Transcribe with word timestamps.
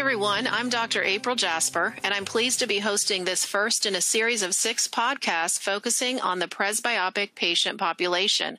everyone. 0.00 0.46
I'm 0.46 0.70
Dr. 0.70 1.02
April 1.02 1.36
Jasper, 1.36 1.94
and 2.02 2.14
I'm 2.14 2.24
pleased 2.24 2.58
to 2.60 2.66
be 2.66 2.78
hosting 2.78 3.26
this 3.26 3.44
first 3.44 3.84
in 3.84 3.94
a 3.94 4.00
series 4.00 4.42
of 4.42 4.54
six 4.54 4.88
podcasts 4.88 5.60
focusing 5.60 6.18
on 6.18 6.38
the 6.38 6.48
presbyopic 6.48 7.34
patient 7.34 7.78
population. 7.78 8.58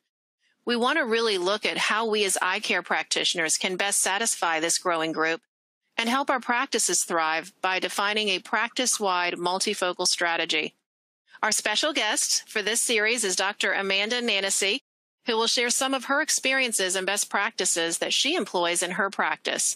We 0.66 0.76
want 0.76 1.00
to 1.00 1.04
really 1.04 1.40
look 1.40 1.66
at 1.66 1.80
how 1.80 2.08
we 2.08 2.26
as 2.26 2.38
eye 2.44 2.60
care 2.60 2.84
practitioners 2.84 3.58
can 3.58 3.76
best 3.76 4.02
satisfy 4.02 4.60
this 4.60 4.78
growing 4.78 5.14
group 5.14 5.42
and 5.98 6.08
help 6.08 6.30
our 6.30 6.40
practices 6.40 7.04
thrive 7.04 7.52
by 7.60 7.80
defining 7.80 8.30
a 8.30 8.38
practice 8.38 9.00
wide 9.00 9.34
multifocal 9.34 10.06
strategy. 10.06 10.76
Our 11.42 11.52
special 11.52 11.92
guest 11.92 12.48
for 12.48 12.62
this 12.62 12.82
series 12.82 13.24
is 13.24 13.36
Dr. 13.36 13.74
Amanda 13.74 14.22
Nanasy, 14.22 14.82
who 15.26 15.36
will 15.38 15.48
share 15.48 15.72
some 15.72 15.96
of 15.96 16.06
her 16.06 16.22
experiences 16.22 16.96
and 16.96 17.08
best 17.08 17.32
practices 17.32 17.98
that 17.98 18.14
she 18.14 18.36
employs 18.36 18.84
in 18.84 18.92
her 18.92 19.10
practice. 19.10 19.76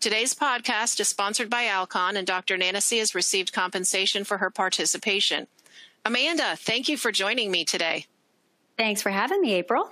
Today's 0.00 0.34
podcast 0.34 1.00
is 1.00 1.08
sponsored 1.08 1.48
by 1.48 1.66
Alcon, 1.66 2.16
and 2.16 2.26
Dr. 2.26 2.58
Nanasy 2.58 2.98
has 2.98 3.14
received 3.14 3.52
compensation 3.52 4.24
for 4.24 4.38
her 4.38 4.50
participation. 4.50 5.46
Amanda, 6.04 6.54
thank 6.56 6.88
you 6.88 6.96
for 6.96 7.10
joining 7.10 7.50
me 7.50 7.64
today. 7.64 8.06
Thanks 8.76 9.00
for 9.00 9.10
having 9.10 9.40
me, 9.40 9.54
April. 9.54 9.90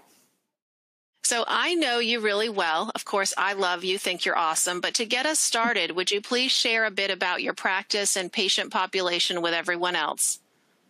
So 1.25 1.43
I 1.49 1.75
know 1.75 2.01
you 2.01 2.21
really 2.21 2.51
well. 2.51 2.93
Of 2.95 3.07
course, 3.07 3.33
I 3.39 3.55
love 3.55 3.83
you, 3.83 3.97
think 3.97 4.27
you're 4.27 4.37
awesome. 4.37 4.83
But 4.83 4.93
to 4.95 5.07
get 5.07 5.25
us 5.25 5.41
started, 5.41 5.93
would 5.93 6.11
you 6.11 6.21
please 6.21 6.53
share 6.53 6.85
a 6.85 6.91
bit 6.91 7.11
about 7.11 7.43
your 7.43 7.55
practice 7.55 8.15
and 8.15 8.31
patient 8.31 8.71
population 8.71 9.41
with 9.41 9.55
everyone 9.55 9.97
else? 9.97 10.41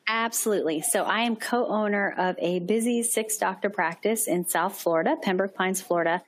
Absolutely. 0.08 0.82
So 0.82 1.04
I 1.04 1.20
am 1.20 1.36
co 1.36 1.66
owner 1.68 2.14
of 2.18 2.36
a 2.40 2.58
busy 2.58 3.04
six 3.04 3.38
doctor 3.38 3.70
practice 3.70 4.26
in 4.26 4.44
South 4.44 4.76
Florida, 4.76 5.16
Pembroke 5.22 5.54
Pines, 5.54 5.80
Florida. 5.80 6.22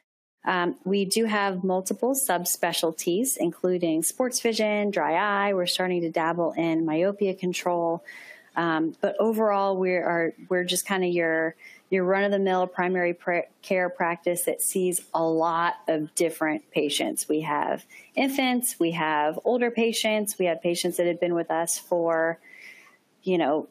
Um, 0.46 0.76
we 0.84 1.04
do 1.04 1.24
have 1.24 1.64
multiple 1.64 2.14
subspecialties, 2.14 3.36
including 3.36 4.04
sports 4.04 4.40
vision, 4.40 4.90
dry 4.90 5.14
eye. 5.14 5.54
We're 5.54 5.66
starting 5.66 6.02
to 6.02 6.10
dabble 6.10 6.52
in 6.52 6.86
myopia 6.86 7.34
control. 7.34 8.04
Um, 8.54 8.96
but 9.00 9.16
overall, 9.18 9.76
we 9.76 9.90
are 9.92 10.32
we're 10.48 10.64
just 10.64 10.86
kind 10.86 11.04
of 11.04 11.10
your 11.10 11.56
your 11.90 12.04
run 12.04 12.24
of 12.24 12.32
the 12.32 12.38
mill 12.38 12.66
primary 12.66 13.12
pr- 13.12 13.48
care 13.62 13.88
practice 13.88 14.44
that 14.44 14.62
sees 14.62 15.02
a 15.14 15.22
lot 15.22 15.74
of 15.88 16.14
different 16.14 16.70
patients. 16.70 17.28
We 17.28 17.42
have 17.42 17.84
infants, 18.14 18.76
we 18.78 18.92
have 18.92 19.38
older 19.44 19.70
patients, 19.70 20.38
we 20.38 20.46
have 20.46 20.62
patients 20.62 20.96
that 20.96 21.06
have 21.06 21.20
been 21.20 21.34
with 21.34 21.50
us 21.50 21.78
for, 21.78 22.38
you 23.22 23.38
know, 23.38 23.68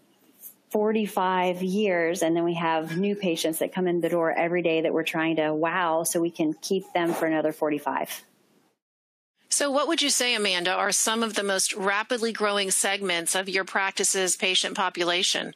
45 0.75 1.63
years 1.63 2.21
and 2.21 2.35
then 2.35 2.43
we 2.43 2.55
have 2.55 2.97
new 2.97 3.15
patients 3.15 3.59
that 3.59 3.73
come 3.73 3.87
in 3.87 4.01
the 4.01 4.09
door 4.09 4.29
every 4.29 4.61
day 4.61 4.81
that 4.81 4.93
we're 4.93 5.03
trying 5.03 5.37
to 5.37 5.53
wow 5.53 6.03
so 6.03 6.19
we 6.19 6.29
can 6.29 6.53
keep 6.53 6.83
them 6.91 7.13
for 7.13 7.25
another 7.25 7.53
45 7.53 8.25
so 9.47 9.71
what 9.71 9.87
would 9.87 10.01
you 10.01 10.09
say 10.09 10.35
amanda 10.35 10.73
are 10.73 10.91
some 10.91 11.23
of 11.23 11.35
the 11.35 11.43
most 11.43 11.73
rapidly 11.75 12.33
growing 12.33 12.71
segments 12.71 13.35
of 13.35 13.47
your 13.47 13.63
practice's 13.63 14.35
patient 14.35 14.75
population 14.75 15.55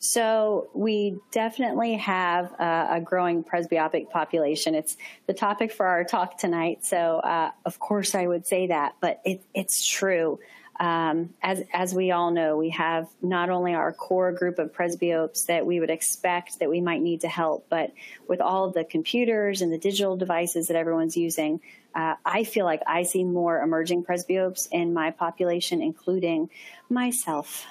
so 0.00 0.68
we 0.74 1.18
definitely 1.30 1.94
have 1.94 2.52
a, 2.58 2.88
a, 2.92 3.00
growing 3.02 3.44
presbyopic 3.44 4.08
population. 4.08 4.74
It's 4.74 4.96
the 5.26 5.34
topic 5.34 5.70
for 5.70 5.84
our 5.84 6.04
talk 6.04 6.38
tonight. 6.38 6.86
So 6.86 7.18
uh, 7.18 7.50
of 7.66 7.78
course 7.78 8.14
I 8.14 8.26
would 8.26 8.46
say 8.46 8.68
that, 8.68 8.94
but 9.02 9.20
it, 9.26 9.44
it's 9.52 9.84
true. 9.84 10.38
Um, 10.80 11.34
as 11.42 11.62
as 11.74 11.94
we 11.94 12.10
all 12.10 12.30
know, 12.30 12.56
we 12.56 12.70
have 12.70 13.06
not 13.20 13.50
only 13.50 13.74
our 13.74 13.92
core 13.92 14.32
group 14.32 14.58
of 14.58 14.72
presbyopes 14.72 15.44
that 15.46 15.66
we 15.66 15.78
would 15.78 15.90
expect 15.90 16.58
that 16.58 16.70
we 16.70 16.80
might 16.80 17.02
need 17.02 17.20
to 17.20 17.28
help, 17.28 17.66
but 17.68 17.92
with 18.26 18.40
all 18.40 18.64
of 18.64 18.72
the 18.72 18.84
computers 18.84 19.60
and 19.60 19.70
the 19.70 19.76
digital 19.76 20.16
devices 20.16 20.68
that 20.68 20.76
everyone's 20.76 21.18
using, 21.18 21.60
uh, 21.94 22.14
I 22.24 22.44
feel 22.44 22.64
like 22.64 22.80
I 22.86 23.02
see 23.02 23.24
more 23.24 23.60
emerging 23.60 24.04
presbyopes 24.04 24.68
in 24.72 24.94
my 24.94 25.10
population, 25.10 25.82
including 25.82 26.48
myself. 26.88 27.66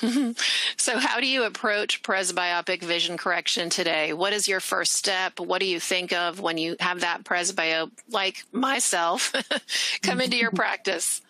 so, 0.76 0.98
how 0.98 1.18
do 1.18 1.26
you 1.26 1.42
approach 1.42 2.04
presbyopic 2.04 2.84
vision 2.84 3.16
correction 3.16 3.68
today? 3.68 4.12
What 4.12 4.32
is 4.32 4.46
your 4.46 4.60
first 4.60 4.92
step? 4.92 5.40
What 5.40 5.58
do 5.58 5.66
you 5.66 5.80
think 5.80 6.12
of 6.12 6.38
when 6.38 6.56
you 6.56 6.76
have 6.78 7.00
that 7.00 7.24
presbyope, 7.24 7.90
like 8.08 8.44
myself, 8.52 9.32
come 10.02 10.20
into 10.20 10.36
your 10.36 10.50
practice? 10.52 11.20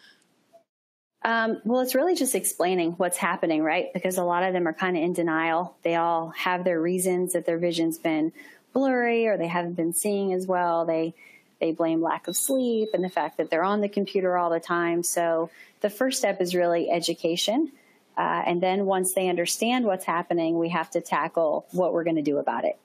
Um, 1.24 1.60
well, 1.64 1.80
it's 1.80 1.94
really 1.94 2.14
just 2.14 2.34
explaining 2.34 2.92
what's 2.92 3.16
happening, 3.16 3.62
right? 3.62 3.92
Because 3.94 4.18
a 4.18 4.24
lot 4.24 4.42
of 4.42 4.52
them 4.52 4.66
are 4.66 4.72
kind 4.72 4.96
of 4.96 5.02
in 5.02 5.12
denial. 5.12 5.76
They 5.82 5.94
all 5.94 6.30
have 6.30 6.64
their 6.64 6.80
reasons 6.80 7.34
that 7.34 7.46
their 7.46 7.58
vision's 7.58 7.98
been 7.98 8.32
blurry 8.72 9.26
or 9.26 9.36
they 9.36 9.46
haven't 9.46 9.74
been 9.74 9.92
seeing 9.92 10.32
as 10.32 10.46
well. 10.46 10.84
They 10.84 11.14
they 11.60 11.70
blame 11.70 12.02
lack 12.02 12.26
of 12.26 12.36
sleep 12.36 12.88
and 12.92 13.04
the 13.04 13.08
fact 13.08 13.36
that 13.36 13.48
they're 13.48 13.62
on 13.62 13.80
the 13.80 13.88
computer 13.88 14.36
all 14.36 14.50
the 14.50 14.58
time. 14.58 15.04
So 15.04 15.48
the 15.80 15.90
first 15.90 16.18
step 16.18 16.40
is 16.40 16.56
really 16.56 16.90
education. 16.90 17.70
Uh, 18.18 18.42
and 18.44 18.60
then 18.60 18.84
once 18.84 19.14
they 19.14 19.28
understand 19.28 19.84
what's 19.84 20.04
happening, 20.04 20.58
we 20.58 20.70
have 20.70 20.90
to 20.90 21.00
tackle 21.00 21.66
what 21.70 21.92
we're 21.92 22.02
going 22.02 22.16
to 22.16 22.22
do 22.22 22.38
about 22.38 22.64
it. 22.64 22.76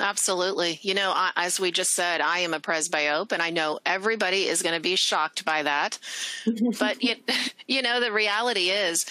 Absolutely. 0.00 0.78
You 0.80 0.94
know, 0.94 1.12
I, 1.14 1.30
as 1.36 1.60
we 1.60 1.70
just 1.70 1.92
said, 1.92 2.22
I 2.22 2.38
am 2.38 2.54
a 2.54 2.60
presbyope, 2.60 3.32
and 3.32 3.42
I 3.42 3.50
know 3.50 3.78
everybody 3.84 4.46
is 4.46 4.62
going 4.62 4.74
to 4.74 4.80
be 4.80 4.96
shocked 4.96 5.44
by 5.44 5.62
that. 5.62 5.98
but 6.78 7.02
you, 7.02 7.16
you 7.68 7.82
know, 7.82 8.00
the 8.00 8.10
reality 8.10 8.70
is, 8.70 9.04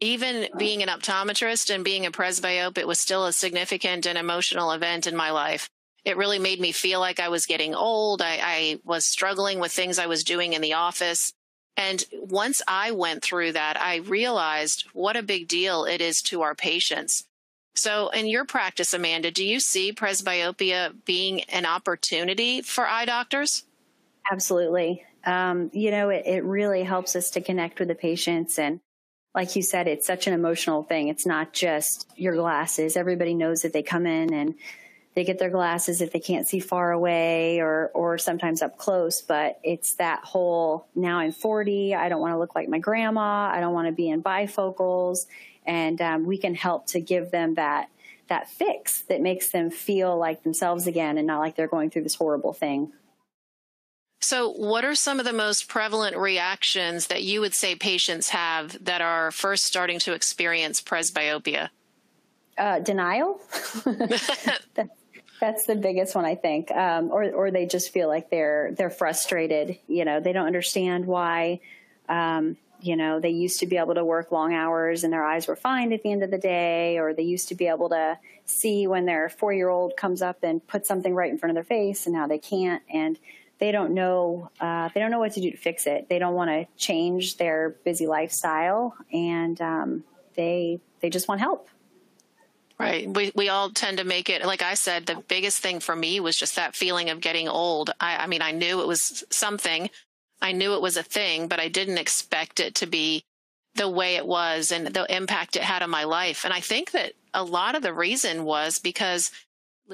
even 0.00 0.48
being 0.56 0.82
an 0.82 0.88
optometrist 0.88 1.74
and 1.74 1.84
being 1.84 2.06
a 2.06 2.12
presbyope, 2.12 2.78
it 2.78 2.86
was 2.86 3.00
still 3.00 3.26
a 3.26 3.32
significant 3.32 4.06
and 4.06 4.16
emotional 4.16 4.70
event 4.70 5.06
in 5.06 5.16
my 5.16 5.30
life. 5.30 5.68
It 6.04 6.16
really 6.16 6.38
made 6.38 6.60
me 6.60 6.70
feel 6.70 7.00
like 7.00 7.18
I 7.18 7.28
was 7.28 7.46
getting 7.46 7.74
old. 7.74 8.22
I, 8.22 8.38
I 8.40 8.78
was 8.84 9.04
struggling 9.04 9.58
with 9.58 9.72
things 9.72 9.98
I 9.98 10.06
was 10.06 10.22
doing 10.22 10.52
in 10.52 10.62
the 10.62 10.74
office. 10.74 11.32
And 11.76 12.04
once 12.12 12.62
I 12.68 12.92
went 12.92 13.22
through 13.22 13.52
that, 13.52 13.80
I 13.80 13.96
realized 13.96 14.84
what 14.92 15.16
a 15.16 15.22
big 15.22 15.48
deal 15.48 15.84
it 15.84 16.00
is 16.00 16.22
to 16.22 16.42
our 16.42 16.54
patients 16.54 17.24
so, 17.78 18.08
in 18.08 18.26
your 18.26 18.44
practice, 18.44 18.94
Amanda, 18.94 19.30
do 19.30 19.44
you 19.44 19.60
see 19.60 19.92
presbyopia 19.92 20.94
being 21.04 21.42
an 21.44 21.66
opportunity 21.66 22.62
for 22.62 22.86
eye 22.86 23.04
doctors? 23.04 23.64
Absolutely. 24.30 25.04
Um, 25.24 25.70
you 25.72 25.90
know, 25.90 26.08
it, 26.10 26.24
it 26.26 26.44
really 26.44 26.82
helps 26.82 27.16
us 27.16 27.30
to 27.30 27.40
connect 27.40 27.78
with 27.78 27.88
the 27.88 27.94
patients. 27.94 28.58
And 28.58 28.80
like 29.34 29.56
you 29.56 29.62
said, 29.62 29.88
it's 29.88 30.06
such 30.06 30.26
an 30.26 30.32
emotional 30.32 30.82
thing. 30.82 31.08
It's 31.08 31.26
not 31.26 31.52
just 31.52 32.08
your 32.16 32.34
glasses. 32.36 32.96
Everybody 32.96 33.34
knows 33.34 33.62
that 33.62 33.72
they 33.72 33.82
come 33.82 34.06
in 34.06 34.32
and 34.32 34.54
they 35.16 35.24
get 35.24 35.38
their 35.38 35.50
glasses 35.50 36.02
if 36.02 36.12
they 36.12 36.20
can't 36.20 36.46
see 36.46 36.60
far 36.60 36.92
away 36.92 37.58
or 37.60 37.90
or 37.94 38.18
sometimes 38.18 38.60
up 38.60 38.76
close 38.76 39.22
but 39.22 39.58
it's 39.64 39.94
that 39.94 40.22
whole 40.22 40.86
now 40.94 41.18
i'm 41.18 41.32
40 41.32 41.94
i 41.94 42.08
don't 42.10 42.20
want 42.20 42.34
to 42.34 42.38
look 42.38 42.54
like 42.54 42.68
my 42.68 42.78
grandma 42.78 43.50
i 43.50 43.58
don't 43.60 43.72
want 43.72 43.88
to 43.88 43.92
be 43.92 44.10
in 44.10 44.22
bifocals 44.22 45.26
and 45.66 46.00
um, 46.00 46.24
we 46.24 46.38
can 46.38 46.54
help 46.54 46.86
to 46.88 47.00
give 47.00 47.30
them 47.30 47.54
that 47.54 47.88
that 48.28 48.50
fix 48.50 49.02
that 49.02 49.20
makes 49.20 49.50
them 49.50 49.70
feel 49.70 50.16
like 50.16 50.42
themselves 50.42 50.86
again 50.86 51.16
and 51.16 51.26
not 51.26 51.38
like 51.38 51.54
they're 51.56 51.68
going 51.68 51.90
through 51.90 52.02
this 52.02 52.16
horrible 52.16 52.52
thing. 52.52 52.92
So, 54.20 54.50
what 54.50 54.84
are 54.84 54.94
some 54.94 55.20
of 55.20 55.26
the 55.26 55.32
most 55.32 55.68
prevalent 55.68 56.16
reactions 56.16 57.08
that 57.08 57.22
you 57.22 57.40
would 57.40 57.54
say 57.54 57.76
patients 57.76 58.30
have 58.30 58.82
that 58.84 59.00
are 59.00 59.30
first 59.30 59.64
starting 59.64 59.98
to 60.00 60.14
experience 60.14 60.80
presbyopia? 60.80 61.68
Uh, 62.58 62.80
denial. 62.80 63.40
That's 65.40 65.66
the 65.66 65.76
biggest 65.76 66.14
one, 66.14 66.24
I 66.24 66.34
think. 66.34 66.70
Um, 66.70 67.10
or, 67.10 67.30
or 67.30 67.50
they 67.50 67.66
just 67.66 67.92
feel 67.92 68.08
like 68.08 68.30
they're 68.30 68.72
they're 68.76 68.90
frustrated. 68.90 69.78
You 69.86 70.04
know, 70.04 70.18
they 70.18 70.32
don't 70.32 70.46
understand 70.46 71.06
why 71.06 71.60
um, 72.08 72.56
you 72.80 72.96
know, 72.96 73.20
they 73.20 73.30
used 73.30 73.60
to 73.60 73.66
be 73.66 73.76
able 73.76 73.94
to 73.94 74.04
work 74.04 74.32
long 74.32 74.54
hours 74.54 75.04
and 75.04 75.12
their 75.12 75.24
eyes 75.24 75.46
were 75.46 75.56
fine 75.56 75.92
at 75.92 76.02
the 76.02 76.12
end 76.12 76.22
of 76.22 76.30
the 76.30 76.38
day, 76.38 76.98
or 76.98 77.14
they 77.14 77.22
used 77.22 77.48
to 77.48 77.54
be 77.54 77.66
able 77.66 77.88
to 77.90 78.18
see 78.44 78.86
when 78.86 79.06
their 79.06 79.28
four 79.28 79.52
year 79.52 79.68
old 79.68 79.96
comes 79.96 80.22
up 80.22 80.38
and 80.42 80.66
puts 80.66 80.88
something 80.88 81.14
right 81.14 81.30
in 81.30 81.38
front 81.38 81.50
of 81.50 81.54
their 81.54 81.64
face, 81.64 82.06
and 82.06 82.14
now 82.14 82.26
they 82.26 82.38
can't. 82.38 82.82
And 82.92 83.18
they 83.58 83.72
don't 83.72 83.94
know 83.94 84.50
uh, 84.60 84.90
they 84.94 85.00
don't 85.00 85.10
know 85.10 85.18
what 85.18 85.32
to 85.32 85.40
do 85.40 85.50
to 85.50 85.56
fix 85.56 85.86
it. 85.86 86.08
They 86.08 86.18
don't 86.18 86.34
want 86.34 86.50
to 86.50 86.66
change 86.76 87.36
their 87.36 87.70
busy 87.84 88.06
lifestyle, 88.06 88.94
and 89.12 89.60
um, 89.60 90.04
they 90.34 90.80
they 91.00 91.10
just 91.10 91.28
want 91.28 91.40
help. 91.40 91.68
Right. 92.78 93.08
We 93.08 93.32
we 93.34 93.48
all 93.48 93.70
tend 93.70 93.98
to 93.98 94.04
make 94.04 94.28
it 94.28 94.44
like 94.44 94.60
I 94.60 94.74
said, 94.74 95.06
the 95.06 95.22
biggest 95.28 95.60
thing 95.60 95.80
for 95.80 95.96
me 95.96 96.20
was 96.20 96.36
just 96.36 96.56
that 96.56 96.76
feeling 96.76 97.08
of 97.08 97.20
getting 97.20 97.48
old. 97.48 97.90
I, 97.98 98.16
I 98.18 98.26
mean, 98.26 98.42
I 98.42 98.52
knew 98.52 98.82
it 98.82 98.86
was 98.86 99.24
something, 99.30 99.88
I 100.40 100.52
knew 100.52 100.74
it 100.74 100.82
was 100.82 100.96
a 100.96 101.02
thing, 101.02 101.48
but 101.48 101.60
I 101.60 101.68
didn't 101.68 101.98
expect 101.98 102.60
it 102.60 102.74
to 102.76 102.86
be 102.86 103.24
the 103.74 103.88
way 103.88 104.16
it 104.16 104.26
was 104.26 104.72
and 104.72 104.86
the 104.86 105.14
impact 105.14 105.56
it 105.56 105.62
had 105.62 105.82
on 105.82 105.90
my 105.90 106.04
life. 106.04 106.44
And 106.44 106.52
I 106.52 106.60
think 106.60 106.92
that 106.92 107.12
a 107.34 107.44
lot 107.44 107.74
of 107.74 107.82
the 107.82 107.92
reason 107.92 108.44
was 108.44 108.78
because 108.78 109.30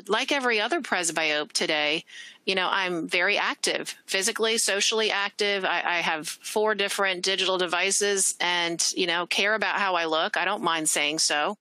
like 0.08 0.32
every 0.32 0.60
other 0.60 0.80
presbyope 0.80 1.52
today, 1.52 2.04
you 2.46 2.54
know, 2.54 2.68
I'm 2.70 3.08
very 3.08 3.36
active, 3.36 3.94
physically, 4.06 4.56
socially 4.58 5.10
active. 5.10 5.64
I, 5.64 5.82
I, 5.84 5.96
have 5.96 6.26
four 6.26 6.74
different 6.74 7.22
digital 7.22 7.58
devices 7.58 8.34
and, 8.40 8.82
you 8.96 9.06
know, 9.06 9.26
care 9.26 9.54
about 9.54 9.78
how 9.78 9.94
I 9.94 10.06
look. 10.06 10.36
I 10.36 10.46
don't 10.46 10.62
mind 10.62 10.88
saying 10.88 11.18
so. 11.18 11.56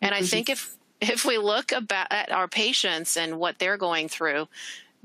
And 0.00 0.14
I 0.14 0.18
mm-hmm. 0.18 0.26
think 0.26 0.48
if, 0.48 0.74
if 1.00 1.24
we 1.26 1.36
look 1.38 1.72
about 1.72 2.06
at 2.10 2.32
our 2.32 2.48
patients 2.48 3.16
and 3.16 3.38
what 3.38 3.58
they're 3.58 3.76
going 3.76 4.08
through, 4.08 4.48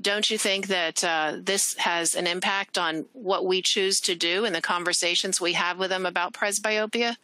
don't 0.02 0.30
you 0.30 0.38
think 0.38 0.66
that 0.68 1.02
uh, 1.04 1.36
this 1.40 1.74
has 1.78 2.14
an 2.14 2.26
impact 2.26 2.76
on 2.76 3.06
what 3.12 3.46
we 3.46 3.62
choose 3.62 4.00
to 4.02 4.14
do 4.14 4.44
and 4.44 4.54
the 4.54 4.60
conversations 4.60 5.40
we 5.40 5.54
have 5.54 5.78
with 5.78 5.90
them 5.90 6.06
about 6.06 6.34
presbyopia? 6.34 7.16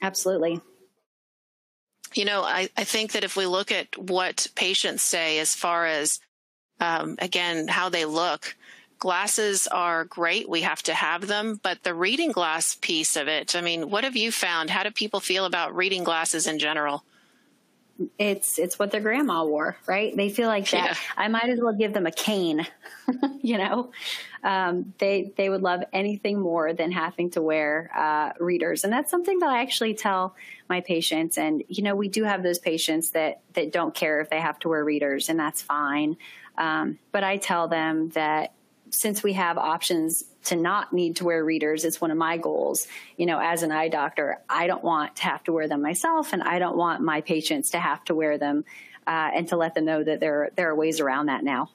Absolutely. 0.00 0.60
You 2.14 2.24
know, 2.24 2.42
I, 2.42 2.68
I 2.76 2.84
think 2.84 3.12
that 3.12 3.24
if 3.24 3.36
we 3.36 3.46
look 3.46 3.72
at 3.72 3.96
what 3.98 4.46
patients 4.54 5.02
say 5.02 5.38
as 5.38 5.54
far 5.54 5.86
as, 5.86 6.20
um, 6.80 7.16
again, 7.18 7.68
how 7.68 7.88
they 7.88 8.04
look, 8.04 8.56
glasses 8.98 9.66
are 9.66 10.04
great. 10.04 10.48
We 10.48 10.62
have 10.62 10.82
to 10.84 10.94
have 10.94 11.26
them, 11.26 11.60
but 11.62 11.82
the 11.82 11.94
reading 11.94 12.32
glass 12.32 12.76
piece 12.80 13.16
of 13.16 13.28
it, 13.28 13.56
I 13.56 13.60
mean, 13.60 13.90
what 13.90 14.04
have 14.04 14.16
you 14.16 14.30
found? 14.30 14.70
How 14.70 14.84
do 14.84 14.90
people 14.90 15.20
feel 15.20 15.44
about 15.44 15.74
reading 15.74 16.04
glasses 16.04 16.46
in 16.46 16.58
general? 16.58 17.04
It's 18.18 18.58
it's 18.58 18.78
what 18.78 18.90
their 18.90 19.00
grandma 19.00 19.44
wore, 19.44 19.76
right? 19.86 20.16
They 20.16 20.28
feel 20.28 20.48
like 20.48 20.70
that. 20.70 20.90
Yeah. 20.90 20.96
I 21.16 21.28
might 21.28 21.48
as 21.48 21.60
well 21.60 21.72
give 21.72 21.92
them 21.92 22.06
a 22.06 22.10
cane, 22.10 22.66
you 23.42 23.58
know. 23.58 23.90
Um, 24.44 24.92
they 24.98 25.32
they 25.36 25.48
would 25.48 25.62
love 25.62 25.82
anything 25.92 26.38
more 26.38 26.72
than 26.72 26.92
having 26.92 27.30
to 27.30 27.42
wear 27.42 27.90
uh, 27.96 28.32
readers, 28.38 28.84
and 28.84 28.92
that's 28.92 29.10
something 29.10 29.38
that 29.38 29.50
I 29.50 29.62
actually 29.62 29.94
tell 29.94 30.34
my 30.68 30.80
patients. 30.80 31.38
And 31.38 31.62
you 31.68 31.82
know, 31.82 31.94
we 31.94 32.08
do 32.08 32.24
have 32.24 32.42
those 32.42 32.58
patients 32.58 33.10
that 33.10 33.40
that 33.54 33.72
don't 33.72 33.94
care 33.94 34.20
if 34.20 34.30
they 34.30 34.40
have 34.40 34.58
to 34.60 34.68
wear 34.68 34.84
readers, 34.84 35.28
and 35.28 35.38
that's 35.38 35.62
fine. 35.62 36.16
Um, 36.58 36.98
but 37.12 37.24
I 37.24 37.36
tell 37.36 37.68
them 37.68 38.10
that 38.10 38.52
since 38.90 39.22
we 39.22 39.32
have 39.34 39.58
options 39.58 40.24
to 40.44 40.56
not 40.56 40.92
need 40.92 41.16
to 41.16 41.24
wear 41.24 41.44
readers, 41.44 41.84
it's 41.84 42.00
one 42.00 42.10
of 42.10 42.16
my 42.16 42.36
goals. 42.36 42.86
You 43.16 43.26
know, 43.26 43.38
as 43.40 43.62
an 43.62 43.72
eye 43.72 43.88
doctor, 43.88 44.38
I 44.48 44.66
don't 44.66 44.84
want 44.84 45.16
to 45.16 45.22
have 45.24 45.42
to 45.44 45.52
wear 45.52 45.68
them 45.68 45.82
myself, 45.82 46.32
and 46.32 46.42
I 46.42 46.58
don't 46.58 46.76
want 46.76 47.02
my 47.02 47.20
patients 47.20 47.70
to 47.70 47.78
have 47.78 48.04
to 48.04 48.14
wear 48.14 48.38
them, 48.38 48.64
uh, 49.06 49.30
and 49.34 49.48
to 49.48 49.56
let 49.56 49.74
them 49.74 49.84
know 49.84 50.02
that 50.02 50.20
there 50.20 50.50
there 50.56 50.70
are 50.70 50.74
ways 50.74 51.00
around 51.00 51.26
that 51.26 51.44
now. 51.44 51.70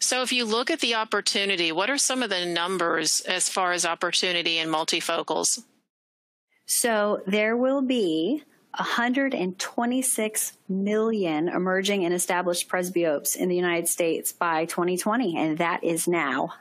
So, 0.00 0.22
if 0.22 0.32
you 0.32 0.46
look 0.46 0.70
at 0.70 0.80
the 0.80 0.94
opportunity, 0.94 1.72
what 1.72 1.90
are 1.90 1.98
some 1.98 2.22
of 2.22 2.30
the 2.30 2.46
numbers 2.46 3.20
as 3.20 3.48
far 3.48 3.72
as 3.72 3.84
opportunity 3.84 4.58
in 4.58 4.68
multifocals? 4.68 5.62
So, 6.66 7.22
there 7.26 7.56
will 7.56 7.82
be 7.82 8.44
126 8.76 10.52
million 10.68 11.48
emerging 11.48 12.04
and 12.04 12.14
established 12.14 12.68
presbyopes 12.68 13.34
in 13.34 13.48
the 13.48 13.56
United 13.56 13.88
States 13.88 14.32
by 14.32 14.64
2020, 14.66 15.36
and 15.36 15.58
that 15.58 15.82
is 15.82 16.06
now. 16.06 16.54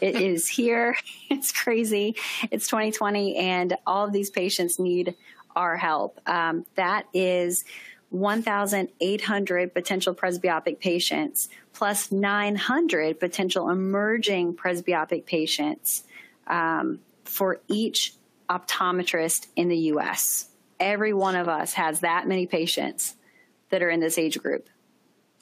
It 0.00 0.14
is 0.20 0.46
here. 0.46 0.96
It's 1.30 1.52
crazy. 1.52 2.16
It's 2.50 2.66
2020, 2.66 3.36
and 3.36 3.76
all 3.86 4.06
of 4.06 4.12
these 4.12 4.30
patients 4.30 4.78
need 4.78 5.14
our 5.56 5.76
help. 5.76 6.20
Um, 6.26 6.66
that 6.74 7.06
is 7.14 7.64
1,800 8.10 9.72
potential 9.72 10.14
presbyopic 10.14 10.80
patients 10.80 11.48
plus 11.72 12.12
900 12.12 13.18
potential 13.18 13.70
emerging 13.70 14.54
presbyopic 14.54 15.24
patients 15.24 16.04
um, 16.46 16.98
for 17.24 17.60
each 17.68 18.14
optometrist 18.50 19.46
in 19.54 19.68
the 19.68 19.76
U.S 19.76 20.49
every 20.80 21.12
one 21.12 21.36
of 21.36 21.48
us 21.48 21.74
has 21.74 22.00
that 22.00 22.26
many 22.26 22.46
patients 22.46 23.14
that 23.68 23.82
are 23.82 23.90
in 23.90 24.00
this 24.00 24.18
age 24.18 24.38
group. 24.40 24.68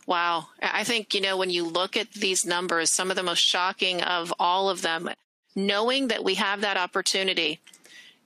Wow. 0.06 0.48
I 0.62 0.84
think, 0.84 1.14
you 1.14 1.20
know, 1.20 1.36
when 1.36 1.50
you 1.50 1.64
look 1.64 1.96
at 1.96 2.10
these 2.12 2.46
numbers, 2.46 2.90
some 2.90 3.10
of 3.10 3.16
the 3.16 3.22
most 3.22 3.40
shocking 3.40 4.02
of 4.02 4.32
all 4.38 4.70
of 4.70 4.82
them, 4.82 5.10
knowing 5.54 6.08
that 6.08 6.24
we 6.24 6.34
have 6.34 6.62
that 6.62 6.76
opportunity, 6.76 7.60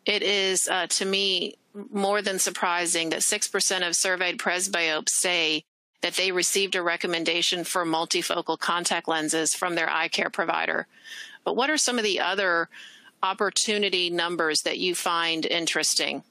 it 0.07 0.23
is 0.23 0.69
uh, 0.69 0.87
to 0.89 1.05
me 1.05 1.57
more 1.93 2.23
than 2.23 2.39
surprising 2.39 3.11
that 3.11 3.21
6% 3.21 3.87
of 3.87 3.97
surveyed 3.97 4.39
presbyopes 4.39 5.09
say 5.09 5.65
that 6.03 6.15
they 6.15 6.33
received 6.33 6.75
a 6.75 6.83
recommendation 6.83 7.65
for 7.65 7.85
multifocal 7.85 8.59
contact 8.59 9.09
lenses 9.09 9.55
from 9.55 9.75
their 9.75 9.89
eye 9.89 10.09
care 10.09 10.31
provider. 10.31 10.87
But 11.45 11.57
what 11.57 11.71
are 11.71 11.77
some 11.77 11.99
of 11.99 12.05
the 12.05 12.21
other 12.21 12.69
opportunity 13.23 14.11
numbers 14.11 14.63
that 14.63 14.79
you 14.79 14.95
find 14.95 15.47
interesting? 15.47 16.23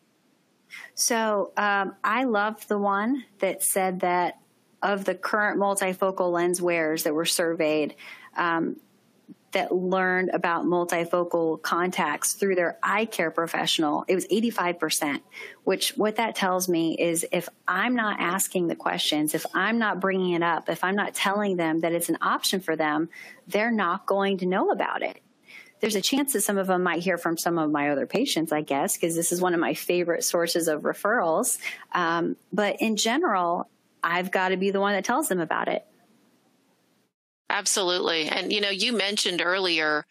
So 0.96 1.52
um, 1.58 1.96
I 2.04 2.26
loved 2.26 2.68
the 2.68 2.78
one 2.78 3.26
that 3.40 3.64
said 3.64 4.02
that 4.02 4.40
of 4.82 5.06
the 5.06 5.16
current 5.16 5.60
multifocal 5.60 6.32
lens 6.32 6.62
wearers 6.62 7.04
that 7.04 7.14
were 7.14 7.26
surveyed, 7.26 7.96
um, 8.36 8.78
that 9.52 9.74
learned 9.74 10.30
about 10.34 10.66
multifocal 10.66 11.62
contacts 11.62 12.34
through 12.34 12.56
their 12.56 12.78
eye 12.82 13.06
care 13.06 13.32
professional, 13.32 14.06
it 14.08 14.16
was 14.16 14.26
85%, 14.28 15.22
which 15.64 15.92
what 15.98 16.16
that 16.16 16.36
tells 16.36 16.70
me 16.70 16.96
is 16.98 17.26
if 17.32 17.50
I'm 17.68 17.96
not 17.96 18.20
asking 18.20 18.68
the 18.68 18.76
questions, 18.76 19.36
if 19.36 19.46
I'm 19.54 19.78
not 19.78 20.00
bringing 20.00 20.34
it 20.34 20.44
up, 20.44 20.70
if 20.70 20.84
I'm 20.84 20.96
not 20.96 21.14
telling 21.14 21.58
them 21.58 21.82
that 21.82 21.92
it's 21.92 22.10
an 22.10 22.18
option 22.22 22.62
for 22.62 22.76
them, 22.76 23.10
they're 23.48 23.72
not 23.72 24.06
going 24.06 24.38
to 24.40 24.46
know 24.46 24.72
about 24.72 25.02
it 25.02 25.22
there's 25.82 25.96
a 25.96 26.02
chance 26.02 26.34
that 26.34 26.42
some 26.42 26.58
of 26.58 26.68
them 26.68 26.84
might 26.84 27.02
hear 27.02 27.18
from 27.18 27.38
some 27.38 27.58
of 27.58 27.72
my 27.72 27.90
other 27.90 28.06
patients, 28.06 28.52
I 28.52 28.62
guess, 28.62 28.96
because 28.96 29.16
this 29.16 29.32
is 29.32 29.42
one 29.42 29.54
of 29.54 29.60
my 29.60 29.74
favorite 29.74 30.24
sources 30.24 30.68
of 30.68 30.84
referrals. 30.84 31.58
Um, 31.92 32.38
but 32.54 32.78
in 32.80 32.96
general, 32.96 33.68
I've 34.04 34.32
got 34.32 34.50
to 34.50 34.58
be 34.58 34.72
the 34.72 34.80
one 34.80 34.94
that 34.94 35.04
tells 35.04 35.28
them 35.28 35.40
about 35.40 35.68
it. 35.68 35.86
Absolutely. 37.50 38.30
And, 38.30 38.54
you 38.54 38.62
know, 38.62 38.70
you 38.70 38.94
mentioned 38.94 39.42
earlier 39.44 40.06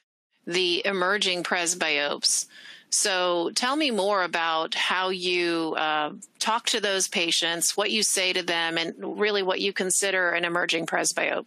the 0.47 0.85
emerging 0.85 1.45
presbyopes. 1.45 2.47
So 2.91 3.51
tell 3.55 3.77
me 3.77 3.93
more 3.93 4.25
about 4.25 4.75
how 4.75 5.11
you 5.11 5.75
uh, 5.79 6.13
talk 6.41 6.67
to 6.67 6.81
those 6.81 7.07
patients, 7.07 7.77
what 7.77 7.93
you 7.93 8.03
say 8.03 8.33
to 8.33 8.43
them, 8.43 8.77
and 8.77 8.95
really 9.21 9.45
what 9.45 9.61
you 9.61 9.73
consider 9.73 10.31
an 10.31 10.45
emerging 10.45 10.87
presbyope. 10.87 11.47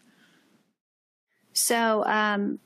So, 1.52 2.06
um, 2.06 2.60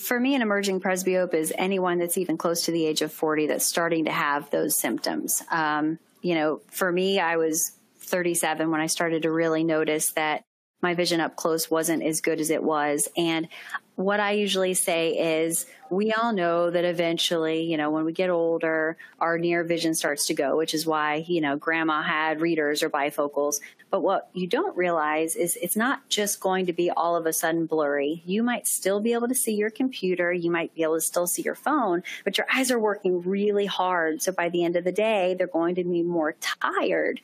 for 0.00 0.18
me, 0.18 0.34
an 0.34 0.42
emerging 0.42 0.80
presbyope 0.80 1.34
is 1.34 1.52
anyone 1.56 1.98
that's 1.98 2.18
even 2.18 2.36
close 2.36 2.64
to 2.64 2.72
the 2.72 2.86
age 2.86 3.02
of 3.02 3.12
40 3.12 3.48
that's 3.48 3.66
starting 3.66 4.06
to 4.06 4.10
have 4.10 4.50
those 4.50 4.76
symptoms. 4.76 5.42
Um, 5.50 5.98
you 6.22 6.34
know, 6.34 6.60
for 6.68 6.90
me, 6.90 7.20
I 7.20 7.36
was 7.36 7.72
37 8.00 8.70
when 8.70 8.80
I 8.80 8.86
started 8.86 9.22
to 9.22 9.30
really 9.30 9.64
notice 9.64 10.10
that 10.12 10.42
my 10.82 10.94
vision 10.94 11.20
up 11.20 11.36
close 11.36 11.70
wasn't 11.70 12.02
as 12.02 12.20
good 12.20 12.40
as 12.40 12.50
it 12.50 12.62
was. 12.62 13.08
And 13.16 13.48
what 13.96 14.18
I 14.18 14.32
usually 14.32 14.72
say 14.72 15.42
is 15.42 15.66
we 15.90 16.12
all 16.12 16.32
know 16.32 16.70
that 16.70 16.84
eventually, 16.84 17.64
you 17.64 17.76
know, 17.76 17.90
when 17.90 18.06
we 18.06 18.12
get 18.12 18.30
older, 18.30 18.96
our 19.20 19.38
near 19.38 19.62
vision 19.62 19.94
starts 19.94 20.28
to 20.28 20.34
go, 20.34 20.56
which 20.56 20.72
is 20.72 20.86
why, 20.86 21.16
you 21.26 21.42
know, 21.42 21.56
grandma 21.56 22.02
had 22.02 22.40
readers 22.40 22.82
or 22.82 22.88
bifocals. 22.88 23.60
But 23.90 24.02
what 24.02 24.30
you 24.32 24.46
don't 24.46 24.76
realize 24.76 25.34
is 25.34 25.56
it's 25.60 25.76
not 25.76 26.08
just 26.08 26.40
going 26.40 26.66
to 26.66 26.72
be 26.72 26.90
all 26.90 27.16
of 27.16 27.26
a 27.26 27.32
sudden 27.32 27.66
blurry. 27.66 28.22
You 28.24 28.42
might 28.42 28.66
still 28.66 29.00
be 29.00 29.12
able 29.12 29.28
to 29.28 29.34
see 29.34 29.54
your 29.54 29.70
computer. 29.70 30.32
You 30.32 30.50
might 30.50 30.74
be 30.74 30.84
able 30.84 30.94
to 30.94 31.00
still 31.00 31.26
see 31.26 31.42
your 31.42 31.56
phone, 31.56 32.02
but 32.24 32.38
your 32.38 32.46
eyes 32.54 32.70
are 32.70 32.78
working 32.78 33.22
really 33.22 33.66
hard. 33.66 34.22
So 34.22 34.30
by 34.30 34.48
the 34.48 34.64
end 34.64 34.76
of 34.76 34.84
the 34.84 34.92
day, 34.92 35.34
they're 35.34 35.48
going 35.48 35.74
to 35.74 35.84
be 35.84 36.02
more 36.02 36.34
tired 36.40 37.20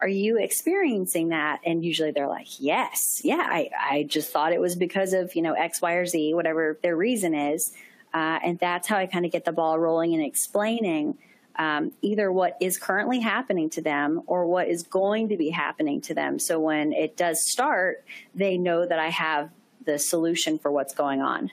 are 0.00 0.08
you 0.08 0.38
experiencing 0.38 1.28
that? 1.30 1.60
And 1.64 1.84
usually 1.84 2.10
they're 2.10 2.28
like, 2.28 2.60
yes, 2.60 3.22
yeah, 3.24 3.46
I, 3.48 3.70
I 3.78 4.02
just 4.02 4.30
thought 4.30 4.52
it 4.52 4.60
was 4.60 4.76
because 4.76 5.12
of, 5.12 5.34
you 5.34 5.42
know, 5.42 5.54
X, 5.54 5.80
Y, 5.80 5.92
or 5.92 6.06
Z, 6.06 6.34
whatever 6.34 6.78
their 6.82 6.96
reason 6.96 7.34
is. 7.34 7.72
Uh, 8.12 8.38
and 8.42 8.58
that's 8.58 8.88
how 8.88 8.96
I 8.96 9.06
kind 9.06 9.24
of 9.24 9.32
get 9.32 9.44
the 9.44 9.52
ball 9.52 9.78
rolling 9.78 10.14
and 10.14 10.22
explaining 10.22 11.18
um, 11.58 11.92
either 12.02 12.30
what 12.30 12.56
is 12.60 12.78
currently 12.78 13.20
happening 13.20 13.70
to 13.70 13.82
them 13.82 14.22
or 14.26 14.46
what 14.46 14.68
is 14.68 14.82
going 14.82 15.30
to 15.30 15.36
be 15.36 15.50
happening 15.50 16.00
to 16.02 16.14
them. 16.14 16.38
So 16.38 16.60
when 16.60 16.92
it 16.92 17.16
does 17.16 17.42
start, 17.42 18.04
they 18.34 18.58
know 18.58 18.86
that 18.86 18.98
I 18.98 19.08
have 19.08 19.50
the 19.84 19.98
solution 19.98 20.58
for 20.58 20.70
what's 20.70 20.94
going 20.94 21.22
on. 21.22 21.50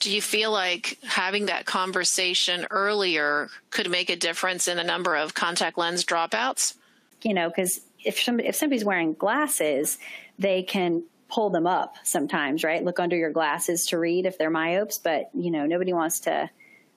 Do 0.00 0.10
you 0.10 0.22
feel 0.22 0.50
like 0.50 0.98
having 1.02 1.46
that 1.46 1.66
conversation 1.66 2.66
earlier 2.70 3.48
could 3.70 3.90
make 3.90 4.08
a 4.08 4.16
difference 4.16 4.66
in 4.66 4.78
the 4.78 4.84
number 4.84 5.14
of 5.14 5.34
contact 5.34 5.76
lens 5.76 6.04
dropouts? 6.04 6.74
you 7.22 7.34
know, 7.34 7.48
because 7.48 7.80
if 8.04 8.20
somebody, 8.20 8.48
if 8.48 8.56
somebody's 8.56 8.84
wearing 8.84 9.14
glasses, 9.14 9.98
they 10.38 10.62
can 10.62 11.04
pull 11.28 11.50
them 11.50 11.66
up 11.66 11.96
sometimes, 12.02 12.64
right? 12.64 12.84
Look 12.84 12.98
under 12.98 13.16
your 13.16 13.30
glasses 13.30 13.86
to 13.86 13.98
read 13.98 14.26
if 14.26 14.38
they're 14.38 14.50
myopes, 14.50 14.98
but 14.98 15.30
you 15.34 15.50
know, 15.50 15.66
nobody 15.66 15.92
wants 15.92 16.20
to 16.20 16.50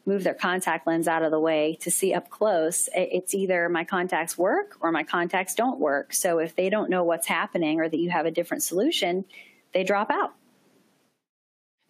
move 0.06 0.24
their 0.24 0.34
contact 0.34 0.86
lens 0.86 1.08
out 1.08 1.24
of 1.24 1.32
the 1.32 1.40
way 1.40 1.78
to 1.82 1.90
see 1.90 2.14
up 2.14 2.30
close. 2.30 2.90
It's 2.94 3.34
either 3.34 3.70
my 3.70 3.86
contacts 3.86 4.38
work 4.38 4.76
or 4.82 4.92
my 4.92 5.04
contacts 5.04 5.56
don't 5.56 5.80
work. 5.80 6.14
So 6.14 6.40
if 6.40 6.56
they 6.56 6.70
don't 6.70 6.90
know 6.90 7.04
what's 7.04 7.28
happening 7.28 7.80
or 7.80 7.88
that 7.88 7.98
you 7.98 8.10
have 8.10 8.26
a 8.26 8.32
different 8.32 8.64
solution, 8.64 9.26
they 9.74 9.84
drop 9.84 10.12
out. 10.12 10.34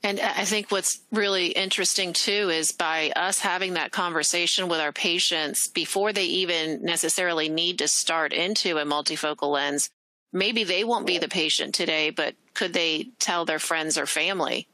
And 0.06 0.20
I 0.20 0.44
think 0.44 0.70
what's 0.70 1.00
really 1.14 1.48
interesting 1.48 2.12
too 2.12 2.50
is 2.50 2.74
by 2.74 3.14
us 3.16 3.40
having 3.40 3.76
that 3.76 3.94
conversation 3.94 4.68
with 4.68 4.82
our 4.82 4.92
patients 4.92 5.70
before 5.70 6.12
they 6.12 6.26
even 6.26 6.84
necessarily 6.84 7.48
need 7.48 7.80
to 7.80 7.88
start 7.88 8.34
into 8.34 8.78
a 8.78 8.86
multifocal 8.86 9.52
lens, 9.52 9.90
maybe 10.34 10.66
they 10.66 10.84
won't 10.84 11.08
be 11.08 11.20
the 11.20 11.30
patient 11.30 11.74
today, 11.74 12.10
but 12.10 12.36
could 12.54 12.74
they 12.74 13.12
tell 13.20 13.46
their 13.46 13.60
friends 13.60 13.98
or 13.98 14.06
family? 14.06 14.68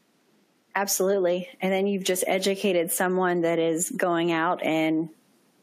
Absolutely. 0.80 1.50
And 1.60 1.74
then 1.74 1.88
you've 1.88 2.06
just 2.06 2.24
educated 2.26 2.90
someone 2.90 3.42
that 3.42 3.60
is 3.60 3.90
going 3.90 4.32
out 4.32 4.64
and 4.64 5.10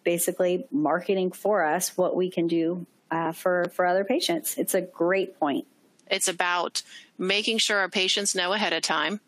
basically 0.04 0.66
marketing 0.70 1.32
for 1.32 1.64
us 1.64 1.96
what 1.96 2.14
we 2.14 2.28
can 2.28 2.48
do 2.48 2.84
uh, 3.10 3.32
for, 3.32 3.70
for 3.72 3.86
other 3.86 4.04
patients. 4.04 4.58
It's 4.58 4.74
a 4.74 4.82
great 4.82 5.40
point. 5.40 5.66
It's 6.10 6.28
about 6.28 6.82
making 7.16 7.56
sure 7.58 7.78
our 7.78 7.88
patients 7.88 8.34
know 8.34 8.52
ahead 8.52 8.74
of 8.74 8.82
time, 8.82 9.20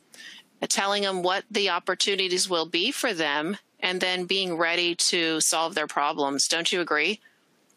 telling 0.68 1.04
them 1.04 1.22
what 1.22 1.44
the 1.50 1.70
opportunities 1.70 2.50
will 2.50 2.66
be 2.66 2.90
for 2.92 3.14
them, 3.14 3.56
and 3.80 3.98
then 3.98 4.26
being 4.26 4.58
ready 4.58 4.94
to 4.94 5.40
solve 5.40 5.74
their 5.74 5.86
problems. 5.86 6.48
Don't 6.48 6.70
you 6.70 6.82
agree? 6.82 7.18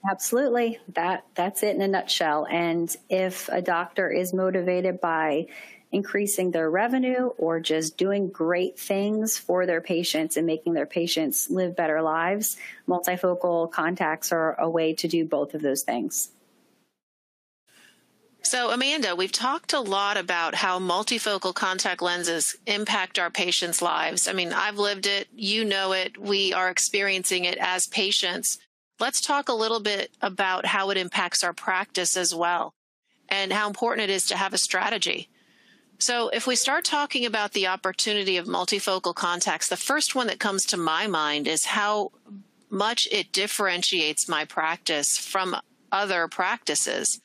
Absolutely. 0.10 0.80
That 0.96 1.24
that's 1.34 1.64
it 1.64 1.78
in 1.78 1.82
a 1.82 1.88
nutshell. 1.88 2.46
And 2.52 2.94
if 3.10 3.48
a 3.48 3.62
doctor 3.62 4.10
is 4.10 4.34
motivated 4.34 5.00
by 5.00 5.48
increasing 5.92 6.52
their 6.52 6.70
revenue 6.70 7.28
or 7.38 7.60
just 7.60 7.98
doing 7.98 8.30
great 8.30 8.80
things 8.80 9.38
for 9.38 9.66
their 9.66 9.82
patients 9.82 10.38
and 10.38 10.48
making 10.48 10.74
their 10.74 10.86
patients 10.86 11.50
live 11.50 11.76
better 11.76 12.02
lives, 12.02 12.58
multifocal 12.88 13.72
contacts 13.72 14.32
are 14.32 14.60
a 14.60 14.70
way 14.70 14.94
to 14.94 15.08
do 15.08 15.26
both 15.26 15.54
of 15.54 15.62
those 15.62 15.84
things. 15.84 16.30
So, 18.44 18.72
Amanda, 18.72 19.16
we've 19.16 19.32
talked 19.32 19.72
a 19.72 19.80
lot 19.80 20.18
about 20.18 20.56
how 20.56 20.80
multifocal 20.80 21.54
contact 21.54 22.02
lenses 22.02 22.56
impact 22.66 23.20
our 23.20 23.30
patients' 23.30 23.82
lives. 23.82 24.28
I 24.28 24.34
mean, 24.34 24.52
I've 24.52 24.80
lived 24.80 25.06
it, 25.06 25.28
you 25.34 25.64
know 25.64 25.92
it, 25.92 26.18
we 26.18 26.52
are 26.52 26.70
experiencing 26.70 27.46
it 27.46 27.58
as 27.60 27.86
patients. 27.88 28.58
Let's 29.00 29.22
talk 29.22 29.48
a 29.48 29.54
little 29.54 29.80
bit 29.80 30.12
about 30.22 30.66
how 30.66 30.90
it 30.90 30.98
impacts 30.98 31.44
our 31.44 31.54
practice 31.54 32.18
as 32.18 32.34
well 32.34 32.74
and 33.30 33.54
how 33.54 33.68
important 33.68 34.10
it 34.10 34.14
is 34.14 34.26
to 34.28 34.38
have 34.38 34.54
a 34.54 34.58
strategy. 34.58 35.30
So, 36.02 36.30
if 36.30 36.48
we 36.48 36.56
start 36.56 36.84
talking 36.84 37.28
about 37.28 37.52
the 37.52 37.68
opportunity 37.68 38.38
of 38.38 38.48
multifocal 38.48 39.14
contacts, 39.14 39.68
the 39.68 39.78
first 39.78 40.16
one 40.16 40.26
that 40.28 40.40
comes 40.40 40.66
to 40.66 40.78
my 40.78 41.06
mind 41.06 41.48
is 41.48 41.64
how 41.66 42.12
much 42.72 43.08
it 43.12 43.32
differentiates 43.32 44.28
my 44.28 44.46
practice 44.46 45.20
from 45.20 45.56
other 45.92 46.28
practices. 46.28 47.22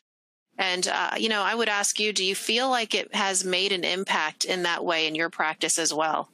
And, 0.59 0.87
uh, 0.89 1.13
you 1.17 1.31
know, 1.31 1.41
I 1.41 1.55
would 1.55 1.71
ask 1.71 1.99
you, 1.99 2.13
do 2.13 2.23
you 2.23 2.35
feel 2.35 2.69
like 2.69 2.95
it 2.95 3.15
has 3.15 3.47
made 3.47 3.73
an 3.73 3.83
impact 3.83 4.45
in 4.45 4.65
that 4.65 4.85
way 4.85 5.07
in 5.07 5.15
your 5.15 5.31
practice 5.31 5.79
as 5.79 5.95
well? 5.95 6.29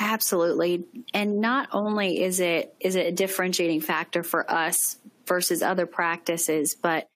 Absolutely. 0.00 0.86
And 1.14 1.40
not 1.40 1.68
only 1.70 2.20
is 2.20 2.40
it 2.40 2.74
is 2.80 2.96
it 2.96 3.06
a 3.06 3.12
differentiating 3.12 3.82
factor 3.82 4.24
for 4.24 4.50
us 4.50 4.96
versus 5.24 5.62
other 5.62 5.86
practices, 5.86 6.74
but 6.74 7.06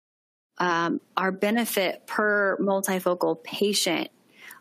um, 0.58 1.00
our 1.16 1.32
benefit 1.32 2.06
per 2.06 2.56
multifocal 2.58 3.42
patient 3.42 4.10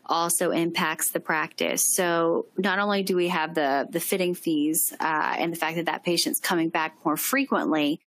also 0.06 0.50
impacts 0.50 1.10
the 1.10 1.20
practice. 1.20 1.94
So 1.94 2.46
not 2.58 2.78
only 2.78 3.02
do 3.02 3.16
we 3.16 3.28
have 3.28 3.54
the 3.54 3.86
the 3.88 4.00
fitting 4.00 4.34
fees 4.34 4.92
uh, 5.00 5.36
and 5.38 5.52
the 5.52 5.56
fact 5.56 5.76
that 5.76 5.86
that 5.86 6.04
patient's 6.04 6.40
coming 6.40 6.70
back 6.70 6.96
more 7.04 7.16
frequently, 7.16 8.00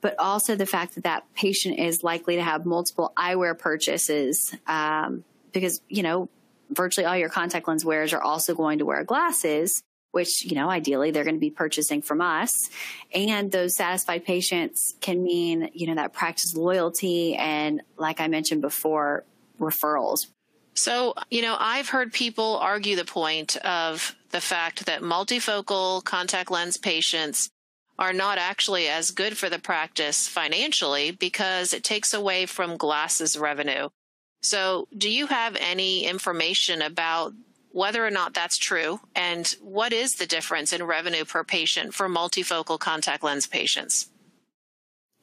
but 0.00 0.14
also 0.18 0.56
the 0.56 0.66
fact 0.66 0.94
that 0.94 1.04
that 1.04 1.32
patient 1.34 1.78
is 1.78 2.04
likely 2.04 2.36
to 2.36 2.42
have 2.42 2.66
multiple 2.66 3.12
eyewear 3.16 3.58
purchases 3.58 4.54
um, 4.66 5.24
because 5.52 5.80
you 5.88 6.02
know 6.02 6.28
virtually 6.70 7.06
all 7.06 7.16
your 7.16 7.30
contact 7.30 7.66
lens 7.66 7.84
wearers 7.84 8.12
are 8.12 8.22
also 8.22 8.54
going 8.54 8.78
to 8.78 8.84
wear 8.84 9.02
glasses 9.04 9.82
which 10.12 10.44
you 10.44 10.54
know 10.54 10.70
ideally 10.70 11.10
they're 11.10 11.24
going 11.24 11.36
to 11.36 11.40
be 11.40 11.50
purchasing 11.50 12.02
from 12.02 12.20
us 12.20 12.70
and 13.14 13.52
those 13.52 13.76
satisfied 13.76 14.24
patients 14.24 14.94
can 15.00 15.22
mean 15.22 15.70
you 15.72 15.86
know 15.86 15.94
that 15.94 16.12
practice 16.12 16.54
loyalty 16.54 17.34
and 17.36 17.82
like 17.96 18.20
i 18.20 18.26
mentioned 18.26 18.60
before 18.60 19.24
referrals 19.60 20.26
so 20.74 21.14
you 21.30 21.42
know 21.42 21.56
i've 21.58 21.88
heard 21.88 22.12
people 22.12 22.56
argue 22.58 22.96
the 22.96 23.04
point 23.04 23.56
of 23.58 24.14
the 24.30 24.40
fact 24.40 24.86
that 24.86 25.02
multifocal 25.02 26.02
contact 26.04 26.50
lens 26.50 26.76
patients 26.76 27.50
are 27.98 28.12
not 28.12 28.38
actually 28.38 28.88
as 28.88 29.10
good 29.10 29.36
for 29.36 29.50
the 29.50 29.58
practice 29.58 30.28
financially 30.28 31.10
because 31.10 31.74
it 31.74 31.82
takes 31.82 32.14
away 32.14 32.46
from 32.46 32.76
glasses 32.76 33.36
revenue. 33.36 33.88
So, 34.40 34.86
do 34.96 35.10
you 35.10 35.26
have 35.26 35.56
any 35.58 36.04
information 36.06 36.80
about 36.80 37.32
whether 37.72 38.04
or 38.04 38.10
not 38.10 38.34
that's 38.34 38.56
true 38.56 39.00
and 39.14 39.54
what 39.60 39.92
is 39.92 40.16
the 40.16 40.26
difference 40.26 40.72
in 40.72 40.82
revenue 40.82 41.24
per 41.24 41.44
patient 41.44 41.94
for 41.94 42.08
multifocal 42.08 42.78
contact 42.78 43.22
lens 43.22 43.46
patients? 43.46 44.08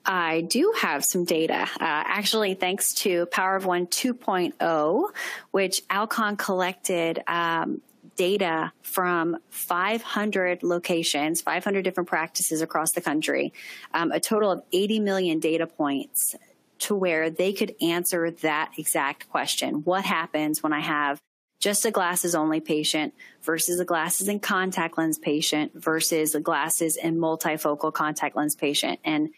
I 0.05 0.41
do 0.41 0.71
have 0.79 1.03
some 1.03 1.25
data, 1.25 1.61
uh, 1.63 1.67
actually, 1.79 2.53
thanks 2.53 2.93
to 2.95 3.25
Power 3.25 3.55
of 3.55 3.65
One 3.65 3.87
2.0, 3.87 5.09
which 5.49 5.81
Alcon 5.89 6.37
collected 6.37 7.23
um, 7.27 7.81
data 8.15 8.71
from 8.81 9.37
500 9.49 10.63
locations, 10.63 11.41
500 11.41 11.81
different 11.81 12.07
practices 12.07 12.61
across 12.61 12.91
the 12.91 13.01
country, 13.01 13.53
um, 13.93 14.11
a 14.11 14.19
total 14.19 14.51
of 14.51 14.63
80 14.71 14.99
million 14.99 15.39
data 15.39 15.65
points 15.65 16.35
to 16.77 16.95
where 16.95 17.29
they 17.29 17.53
could 17.53 17.75
answer 17.81 18.31
that 18.31 18.73
exact 18.77 19.29
question. 19.29 19.75
What 19.85 20.05
happens 20.05 20.61
when 20.61 20.73
I 20.73 20.81
have 20.81 21.19
just 21.59 21.85
a 21.85 21.91
glasses 21.91 22.35
only 22.35 22.59
patient 22.59 23.13
versus 23.41 23.79
a 23.79 23.85
glasses 23.85 24.27
and 24.27 24.41
contact 24.41 24.97
lens 24.97 25.17
patient 25.17 25.71
versus 25.75 26.35
a 26.35 26.39
glasses 26.39 26.97
and 26.97 27.17
multifocal 27.17 27.93
contact 27.93 28.35
lens 28.35 28.55
patient? 28.55 28.99
And 29.03 29.29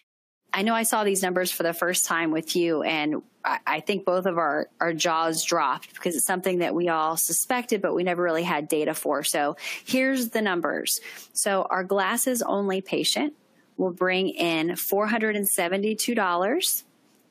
I 0.53 0.63
know 0.63 0.74
I 0.74 0.83
saw 0.83 1.03
these 1.03 1.21
numbers 1.21 1.51
for 1.51 1.63
the 1.63 1.74
first 1.74 2.05
time 2.05 2.31
with 2.31 2.55
you, 2.55 2.81
and 2.81 3.21
I 3.43 3.79
think 3.79 4.05
both 4.05 4.25
of 4.25 4.38
our, 4.38 4.69
our 4.79 4.93
jaws 4.93 5.43
dropped 5.43 5.93
because 5.93 6.15
it's 6.15 6.25
something 6.25 6.59
that 6.59 6.74
we 6.74 6.89
all 6.89 7.15
suspected, 7.15 7.81
but 7.81 7.93
we 7.93 8.03
never 8.03 8.24
really 8.24 8.43
had 8.43 8.67
data 8.67 8.93
for. 8.93 9.24
So 9.24 9.55
here's 9.86 10.29
the 10.29 10.41
numbers. 10.41 11.00
So 11.33 11.67
our 11.69 11.83
glasses 11.83 12.41
only 12.41 12.81
patient 12.81 13.33
will 13.77 13.91
bring 13.91 14.29
in 14.29 14.69
$472 14.69 16.83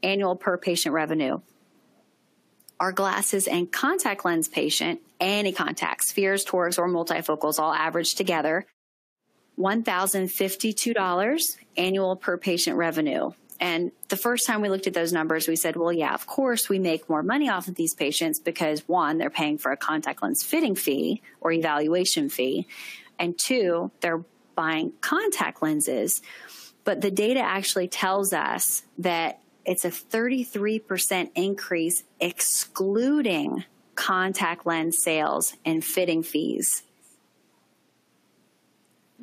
annual 0.02 0.36
per 0.36 0.56
patient 0.56 0.94
revenue. 0.94 1.40
Our 2.78 2.92
glasses 2.92 3.48
and 3.48 3.70
contact 3.72 4.24
lens 4.24 4.48
patient, 4.48 5.00
any 5.18 5.52
contacts, 5.52 6.10
spheres, 6.10 6.44
torics, 6.44 6.78
or 6.78 6.88
multifocals, 6.88 7.58
all 7.58 7.72
averaged 7.72 8.16
together, 8.18 8.66
$1,052 9.58 11.56
annual 11.76 12.16
per 12.16 12.36
patient 12.36 12.76
revenue. 12.76 13.30
And 13.58 13.92
the 14.08 14.16
first 14.16 14.46
time 14.46 14.60
we 14.60 14.68
looked 14.68 14.86
at 14.86 14.92
those 14.92 15.12
numbers, 15.12 15.48
we 15.48 15.56
said, 15.56 15.76
well, 15.76 15.92
yeah, 15.92 16.12
of 16.12 16.26
course 16.26 16.68
we 16.68 16.78
make 16.78 17.08
more 17.08 17.22
money 17.22 17.48
off 17.48 17.68
of 17.68 17.74
these 17.74 17.94
patients 17.94 18.38
because 18.38 18.86
one, 18.86 19.16
they're 19.16 19.30
paying 19.30 19.56
for 19.56 19.72
a 19.72 19.76
contact 19.76 20.22
lens 20.22 20.42
fitting 20.42 20.74
fee 20.74 21.22
or 21.40 21.52
evaluation 21.52 22.28
fee. 22.28 22.66
And 23.18 23.38
two, 23.38 23.90
they're 24.00 24.22
buying 24.54 24.92
contact 25.00 25.62
lenses. 25.62 26.20
But 26.84 27.00
the 27.00 27.10
data 27.10 27.40
actually 27.40 27.88
tells 27.88 28.34
us 28.34 28.82
that 28.98 29.40
it's 29.66 29.84
a 29.84 29.90
33% 29.90 31.30
increase 31.34 32.04
excluding 32.20 33.64
contact 33.94 34.66
lens 34.66 34.98
sales 35.02 35.54
and 35.64 35.84
fitting 35.84 36.22
fees 36.22 36.82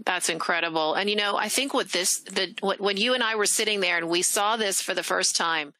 that's 0.05 0.29
incredible. 0.29 0.95
And 0.95 1.09
you 1.09 1.15
know, 1.15 1.37
I 1.37 1.49
think 1.49 1.73
what 1.73 1.89
this, 1.89 2.19
the, 2.21 2.53
when 2.61 2.97
you 2.97 3.13
and 3.13 3.23
I 3.23 3.35
were 3.35 3.45
sitting 3.45 3.79
there 3.79 3.97
and 3.97 4.09
we 4.09 4.21
saw 4.21 4.57
this 4.57 4.81
for 4.81 4.93
the 4.93 5.03
first 5.03 5.35
time, 5.35 5.73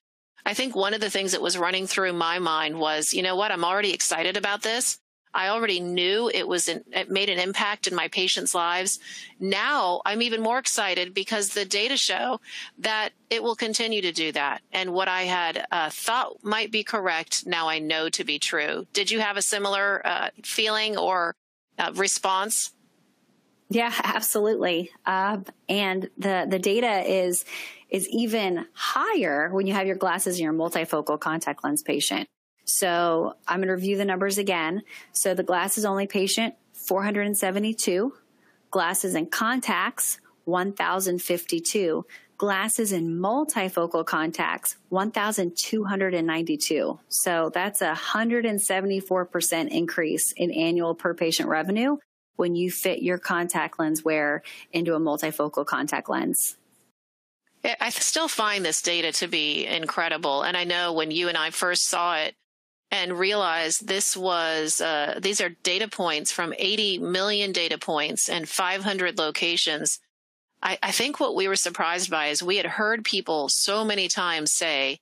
I 0.46 0.54
think 0.54 0.76
one 0.76 0.94
of 0.94 1.02
the 1.02 1.10
things 1.10 1.32
that 1.32 1.42
was 1.42 1.58
running 1.58 1.88
through 1.88 2.14
my 2.14 2.40
mind 2.40 2.80
was, 2.80 3.14
you 3.14 3.22
know 3.22 3.36
what, 3.36 3.52
I'm 3.52 3.64
already 3.64 3.94
excited 3.94 4.38
about 4.38 4.62
this. 4.62 5.00
I 5.34 5.50
already 5.50 5.80
knew 5.80 6.30
it 6.34 6.48
was, 6.48 6.68
in, 6.68 6.84
it 6.92 7.10
made 7.10 7.30
an 7.30 7.40
impact 7.40 7.88
in 7.88 7.96
my 7.96 8.08
patients' 8.08 8.54
lives. 8.54 9.00
Now 9.40 10.02
I'm 10.06 10.22
even 10.22 10.42
more 10.42 10.60
excited 10.60 11.14
because 11.14 11.50
the 11.50 11.66
data 11.66 11.98
show 11.98 12.40
that 12.80 13.10
it 13.30 13.44
will 13.44 13.56
continue 13.56 14.02
to 14.02 14.12
do 14.12 14.32
that. 14.32 14.62
And 14.72 14.94
what 14.94 15.08
I 15.08 15.24
had 15.24 15.66
uh, 15.72 15.90
thought 15.90 16.44
might 16.44 16.72
be 16.72 16.84
correct, 16.84 17.46
now 17.46 17.68
I 17.68 17.80
know 17.80 18.10
to 18.10 18.24
be 18.24 18.40
true. 18.40 18.86
Did 18.94 19.10
you 19.12 19.20
have 19.20 19.38
a 19.38 19.42
similar 19.42 20.06
uh, 20.06 20.30
feeling 20.44 20.98
or 20.98 21.36
uh, 21.80 21.92
response? 21.96 22.74
Yeah, 23.70 23.94
absolutely. 24.04 24.92
Uh, 25.06 25.40
and 25.68 26.10
the 26.18 26.46
the 26.48 26.60
data 26.60 27.04
is 27.12 27.44
is 27.90 28.08
even 28.10 28.66
higher 28.74 29.50
when 29.52 29.66
you 29.66 29.74
have 29.74 29.88
your 29.88 29.96
glasses 29.96 30.36
and 30.36 30.44
your 30.44 30.54
multifocal 30.54 31.20
contact 31.20 31.64
lens 31.64 31.82
patient. 31.82 32.28
So 32.66 33.36
I'm 33.48 33.60
going 33.60 33.68
to 33.68 33.74
review 33.74 33.98
the 33.98 34.06
numbers 34.06 34.38
again. 34.38 34.84
So 35.12 35.34
the 35.34 35.44
glasses 35.44 35.84
only 35.86 36.08
patient 36.08 36.56
472, 36.74 38.14
glasses 38.72 39.16
and 39.16 39.32
contacts 39.32 40.20
1052, 40.46 42.06
glasses 42.38 42.92
and 42.92 43.22
multifocal 43.22 44.06
contacts 44.06 44.76
1292. 44.90 47.00
So 47.10 47.52
that's 47.54 47.82
a 47.82 47.94
174% 47.94 49.68
increase 49.70 50.32
in 50.34 50.52
annual 50.52 50.96
per 50.96 51.14
patient 51.14 51.50
revenue 51.50 51.98
when 52.36 52.56
you 52.56 52.72
fit 52.72 53.02
your 53.02 53.18
contact 53.18 53.80
lens 53.80 54.04
wear 54.04 54.42
into 54.72 54.96
a 54.96 55.00
multifocal 55.00 55.66
contact 55.66 56.10
lens. 56.10 56.58
I 57.80 57.92
still 57.92 58.28
find 58.28 58.66
this 58.66 58.82
data 58.82 59.14
to 59.14 59.28
be 59.28 59.66
incredible. 59.66 60.44
And 60.44 60.58
I 60.58 60.66
know 60.66 60.92
when 60.92 61.12
you 61.12 61.30
and 61.30 61.38
I 61.38 61.52
first 61.52 61.88
saw 61.88 62.18
it 62.18 62.36
and 62.94 63.18
realize 63.18 63.80
this 63.80 64.16
was, 64.16 64.80
uh, 64.80 65.18
these 65.20 65.42
are 65.42 65.50
data 65.50 65.88
points 65.88 66.32
from 66.32 66.54
80 66.56 67.00
million 67.00 67.52
data 67.52 67.80
points 67.80 68.30
and 68.30 68.48
500 68.48 69.18
locations. 69.18 70.00
I, 70.62 70.78
I 70.84 70.92
think 70.92 71.20
what 71.20 71.34
we 71.34 71.48
were 71.48 71.56
surprised 71.56 72.12
by 72.12 72.28
is 72.28 72.44
we 72.44 72.58
had 72.58 72.68
heard 72.68 73.04
people 73.04 73.50
so 73.50 73.84
many 73.84 74.08
times 74.08 74.54
say, 74.54 75.00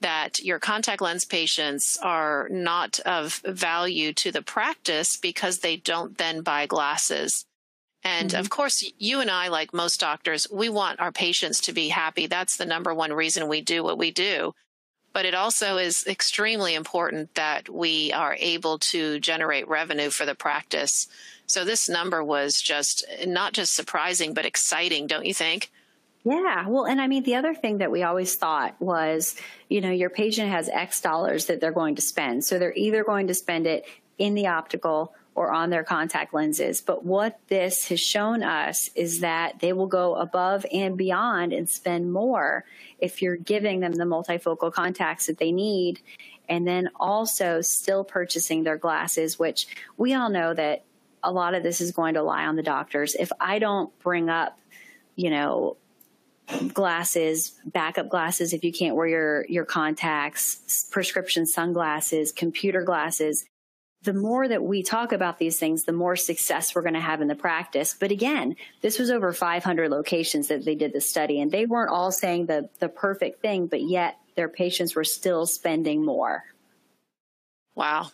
that 0.00 0.38
your 0.38 0.60
contact 0.60 1.00
lens 1.00 1.24
patients 1.24 1.98
are 2.00 2.48
not 2.52 3.00
of 3.00 3.42
value 3.44 4.12
to 4.12 4.30
the 4.30 4.42
practice 4.42 5.16
because 5.16 5.58
they 5.58 5.76
don't 5.76 6.18
then 6.18 6.40
buy 6.42 6.66
glasses. 6.66 7.46
And 8.04 8.30
mm-hmm. 8.30 8.38
of 8.38 8.48
course, 8.48 8.88
you 8.98 9.20
and 9.20 9.28
I, 9.28 9.48
like 9.48 9.74
most 9.74 9.98
doctors, 9.98 10.46
we 10.52 10.68
want 10.68 11.00
our 11.00 11.10
patients 11.10 11.60
to 11.62 11.72
be 11.72 11.88
happy. 11.88 12.28
That's 12.28 12.56
the 12.56 12.64
number 12.64 12.94
one 12.94 13.12
reason 13.12 13.48
we 13.48 13.60
do 13.60 13.82
what 13.82 13.98
we 13.98 14.12
do. 14.12 14.54
But 15.18 15.26
it 15.26 15.34
also 15.34 15.78
is 15.78 16.06
extremely 16.06 16.76
important 16.76 17.34
that 17.34 17.68
we 17.68 18.12
are 18.12 18.36
able 18.38 18.78
to 18.78 19.18
generate 19.18 19.66
revenue 19.66 20.10
for 20.10 20.24
the 20.24 20.36
practice. 20.36 21.08
So 21.44 21.64
this 21.64 21.88
number 21.88 22.22
was 22.22 22.62
just 22.62 23.04
not 23.26 23.52
just 23.52 23.74
surprising, 23.74 24.32
but 24.32 24.46
exciting, 24.46 25.08
don't 25.08 25.26
you 25.26 25.34
think? 25.34 25.72
Yeah. 26.22 26.68
Well, 26.68 26.84
and 26.86 27.00
I 27.00 27.08
mean, 27.08 27.24
the 27.24 27.34
other 27.34 27.52
thing 27.52 27.78
that 27.78 27.90
we 27.90 28.04
always 28.04 28.36
thought 28.36 28.80
was, 28.80 29.34
you 29.68 29.80
know, 29.80 29.90
your 29.90 30.08
patient 30.08 30.50
has 30.50 30.68
X 30.68 31.00
dollars 31.00 31.46
that 31.46 31.60
they're 31.60 31.72
going 31.72 31.96
to 31.96 32.02
spend. 32.02 32.44
So 32.44 32.60
they're 32.60 32.72
either 32.76 33.02
going 33.02 33.26
to 33.26 33.34
spend 33.34 33.66
it 33.66 33.86
in 34.18 34.36
the 34.36 34.46
optical 34.46 35.16
or 35.38 35.52
on 35.52 35.70
their 35.70 35.84
contact 35.84 36.34
lenses. 36.34 36.80
But 36.80 37.04
what 37.04 37.38
this 37.46 37.86
has 37.88 38.00
shown 38.00 38.42
us 38.42 38.90
is 38.96 39.20
that 39.20 39.60
they 39.60 39.72
will 39.72 39.86
go 39.86 40.16
above 40.16 40.66
and 40.72 40.98
beyond 40.98 41.52
and 41.52 41.68
spend 41.68 42.12
more 42.12 42.64
if 42.98 43.22
you're 43.22 43.36
giving 43.36 43.78
them 43.78 43.92
the 43.92 44.04
multifocal 44.04 44.72
contacts 44.72 45.26
that 45.26 45.38
they 45.38 45.52
need. 45.52 46.00
And 46.48 46.66
then 46.66 46.90
also 46.96 47.60
still 47.60 48.02
purchasing 48.02 48.64
their 48.64 48.78
glasses, 48.78 49.38
which 49.38 49.68
we 49.96 50.14
all 50.14 50.28
know 50.28 50.54
that 50.54 50.84
a 51.22 51.30
lot 51.30 51.54
of 51.54 51.62
this 51.62 51.80
is 51.80 51.92
going 51.92 52.14
to 52.14 52.22
lie 52.22 52.46
on 52.46 52.56
the 52.56 52.62
doctors. 52.62 53.14
If 53.14 53.30
I 53.40 53.60
don't 53.60 53.96
bring 54.00 54.28
up, 54.28 54.58
you 55.14 55.30
know, 55.30 55.76
glasses, 56.72 57.52
backup 57.64 58.08
glasses 58.08 58.52
if 58.52 58.64
you 58.64 58.72
can't 58.72 58.96
wear 58.96 59.06
your, 59.06 59.46
your 59.48 59.64
contacts, 59.64 60.86
prescription 60.90 61.46
sunglasses, 61.46 62.32
computer 62.32 62.82
glasses. 62.82 63.44
The 64.02 64.14
more 64.14 64.46
that 64.46 64.62
we 64.62 64.82
talk 64.82 65.12
about 65.12 65.38
these 65.38 65.58
things, 65.58 65.84
the 65.84 65.92
more 65.92 66.14
success 66.14 66.74
we're 66.74 66.82
going 66.82 66.94
to 66.94 67.00
have 67.00 67.20
in 67.20 67.28
the 67.28 67.34
practice. 67.34 67.96
But 67.98 68.12
again, 68.12 68.54
this 68.80 68.98
was 68.98 69.10
over 69.10 69.32
500 69.32 69.90
locations 69.90 70.48
that 70.48 70.64
they 70.64 70.76
did 70.76 70.92
the 70.92 71.00
study, 71.00 71.40
and 71.40 71.50
they 71.50 71.66
weren't 71.66 71.90
all 71.90 72.12
saying 72.12 72.46
the, 72.46 72.68
the 72.78 72.88
perfect 72.88 73.42
thing, 73.42 73.66
but 73.66 73.82
yet 73.82 74.16
their 74.36 74.48
patients 74.48 74.94
were 74.94 75.04
still 75.04 75.46
spending 75.46 76.04
more. 76.04 76.44
Wow. 77.74 78.10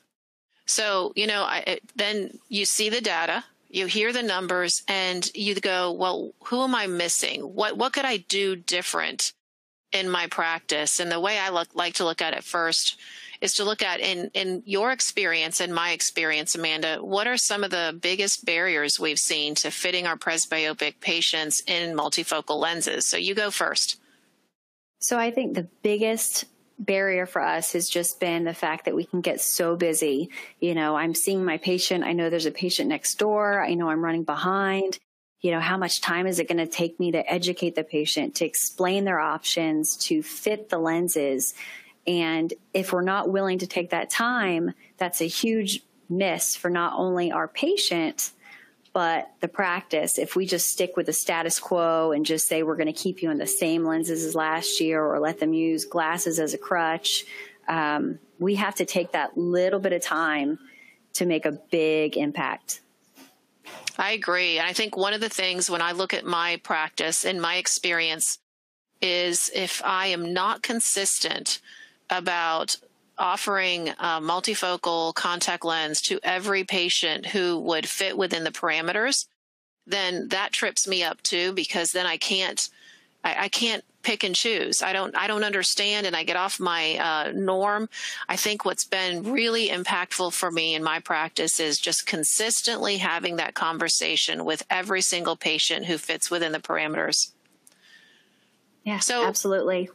So, 0.67 1.13
you 1.15 1.27
know, 1.27 1.43
I, 1.43 1.81
then 1.97 2.39
you 2.49 2.65
see 2.65 2.89
the 2.89 3.01
data, 3.01 3.45
you 3.69 3.87
hear 3.87 4.13
the 4.13 4.23
numbers 4.23 4.83
and 4.89 5.29
you 5.35 5.55
go, 5.57 5.93
well, 5.93 6.33
who 6.45 6.63
am 6.63 6.75
I 6.75 6.87
missing? 6.87 7.43
What, 7.43 7.77
what 7.77 7.93
could 7.93 8.05
I 8.05 8.19
do 8.19 8.57
different 8.57 9.33
in 9.93 10.09
my 10.09 10.29
practice? 10.29 11.01
And 11.01 11.11
the 11.11 11.21
way 11.21 11.39
I 11.39 11.51
look, 11.51 11.75
like 11.75 11.95
to 11.95 12.05
look 12.05 12.23
at 12.23 12.35
it 12.35 12.45
first 12.45 12.99
is 13.41 13.55
to 13.55 13.65
look 13.65 13.83
at 13.83 14.01
in, 14.01 14.31
in 14.35 14.63
your 14.65 14.93
experience 14.93 15.61
and 15.61 15.75
my 15.75 15.93
experience, 15.93 16.55
Amanda, 16.55 16.99
what 17.01 17.27
are 17.27 17.37
some 17.37 17.65
of 17.65 17.71
the 17.71 17.97
biggest 18.01 18.45
barriers 18.45 19.01
we've 19.01 19.19
seen 19.19 19.55
to 19.57 19.71
fitting 19.71 20.07
our 20.07 20.17
presbyopic 20.17 21.01
patients 21.01 21.63
in 21.67 21.97
multifocal 21.97 22.59
lenses? 22.59 23.07
So 23.07 23.17
you 23.17 23.35
go 23.35 23.51
first. 23.51 24.01
So 25.01 25.19
I 25.19 25.31
think 25.31 25.55
the 25.55 25.69
biggest 25.83 26.47
barrier 26.79 27.27
for 27.27 27.41
us 27.41 27.73
has 27.73 27.89
just 27.89 28.21
been 28.21 28.45
the 28.45 28.55
fact 28.55 28.85
that 28.85 28.97
we 28.97 29.05
can 29.05 29.21
get 29.21 29.41
so 29.41 29.77
busy. 29.77 30.31
You 30.61 30.75
know, 30.75 30.97
I'm 30.97 31.15
seeing 31.15 31.45
my 31.45 31.59
patient. 31.59 32.05
I 32.05 32.13
know 32.13 32.31
there's 32.31 32.47
a 32.47 32.51
patient 32.51 32.89
next 32.89 33.15
door. 33.17 33.63
I 33.63 33.75
know 33.75 33.91
I'm 33.91 34.05
running 34.05 34.25
behind. 34.25 34.99
You 35.41 35.51
know, 35.51 35.61
how 35.61 35.77
much 35.77 36.01
time 36.01 36.27
is 36.27 36.39
it 36.39 36.49
going 36.49 36.59
to 36.59 36.67
take 36.67 36.99
me 36.99 37.13
to 37.13 37.33
educate 37.33 37.75
the 37.75 37.85
patient, 37.85 38.37
to 38.37 38.47
explain 38.47 39.05
their 39.05 39.21
options, 39.21 39.97
to 39.99 40.23
fit 40.23 40.71
the 40.71 40.79
lenses? 40.79 41.55
And 42.07 42.53
if 42.73 42.93
we're 42.93 43.03
not 43.03 43.31
willing 43.31 43.59
to 43.61 43.67
take 43.67 43.91
that 43.91 44.11
time, 44.11 44.75
that's 44.99 45.21
a 45.21 45.27
huge 45.27 45.83
miss 46.09 46.55
for 46.55 46.71
not 46.71 46.99
only 46.99 47.33
our 47.33 47.49
patient, 47.49 48.33
but 48.93 49.31
the 49.41 49.49
practice, 49.49 50.19
if 50.19 50.37
we 50.37 50.47
just 50.47 50.71
stick 50.71 50.97
with 50.97 51.07
the 51.07 51.13
status 51.13 51.59
quo 51.59 52.13
and 52.13 52.25
just 52.25 52.47
say 52.47 52.63
we're 52.63 52.77
going 52.77 52.87
to 52.87 52.93
keep 52.93 53.23
you 53.23 53.31
in 53.31 53.39
the 53.39 53.47
same 53.47 53.85
lenses 53.85 54.25
as 54.25 54.35
last 54.35 54.81
year 54.81 55.05
or 55.05 55.19
let 55.19 55.41
them 55.41 55.53
use 55.53 55.85
glasses 55.85 56.39
as 56.39 56.55
a 56.55 56.59
crutch, 56.59 57.25
um, 57.67 58.21
we 58.39 58.55
have 58.55 58.77
to 58.77 58.85
take 58.85 59.13
that 59.13 59.37
little 59.37 59.81
bit 59.81 59.93
of 59.93 60.01
time 60.01 60.59
to 61.15 61.27
make 61.27 61.45
a 61.45 61.53
big 61.53 62.17
impact. 62.17 62.83
I 63.99 64.13
agree. 64.13 64.59
And 64.59 64.67
I 64.67 64.73
think 64.73 64.97
one 64.97 65.13
of 65.13 65.21
the 65.21 65.29
things 65.29 65.71
when 65.71 65.83
I 65.83 65.93
look 65.93 66.15
at 66.15 66.25
my 66.25 66.61
practice 66.63 67.25
and 67.25 67.41
my 67.41 67.57
experience 67.57 68.39
is 69.01 69.51
if 69.55 69.83
I 69.85 70.09
am 70.09 70.33
not 70.33 70.63
consistent 70.63 71.61
about 72.11 72.77
offering 73.17 73.89
a 73.91 74.21
multifocal 74.21 75.15
contact 75.15 75.65
lens 75.65 76.01
to 76.03 76.19
every 76.23 76.65
patient 76.65 77.27
who 77.27 77.59
would 77.61 77.89
fit 77.89 78.19
within 78.19 78.45
the 78.45 78.51
parameters, 78.51 79.27
then 79.87 80.29
that 80.29 80.53
trips 80.53 80.89
me 80.89 81.03
up 81.03 81.23
too 81.23 81.53
because 81.53 81.93
then 81.93 82.07
I 82.07 82.17
can't 82.17 82.69
I, 83.23 83.45
I 83.45 83.49
can't 83.49 83.85
pick 84.03 84.23
and 84.23 84.35
choose. 84.35 84.83
I 84.83 84.93
don't 84.93 85.17
I 85.17 85.27
don't 85.27 85.45
understand 85.45 86.07
and 86.07 86.17
I 86.17 86.25
get 86.25 86.37
off 86.37 86.61
my 86.61 86.97
uh, 86.97 87.33
norm. 87.35 87.89
I 88.29 88.37
think 88.37 88.65
what's 88.65 88.85
been 88.85 89.33
really 89.33 89.69
impactful 89.69 90.33
for 90.33 90.51
me 90.51 90.75
in 90.75 90.83
my 90.83 91.01
practice 91.01 91.61
is 91.61 91.79
just 91.79 92.07
consistently 92.07 92.99
having 92.99 93.37
that 93.37 93.55
conversation 93.55 94.45
with 94.45 94.65
every 94.71 95.01
single 95.01 95.37
patient 95.37 95.87
who 95.87 95.99
fits 95.99 96.31
within 96.31 96.53
the 96.53 96.59
parameters. 96.59 97.33
Yeah, 98.85 98.99
so 98.99 99.25
absolutely 99.25 99.89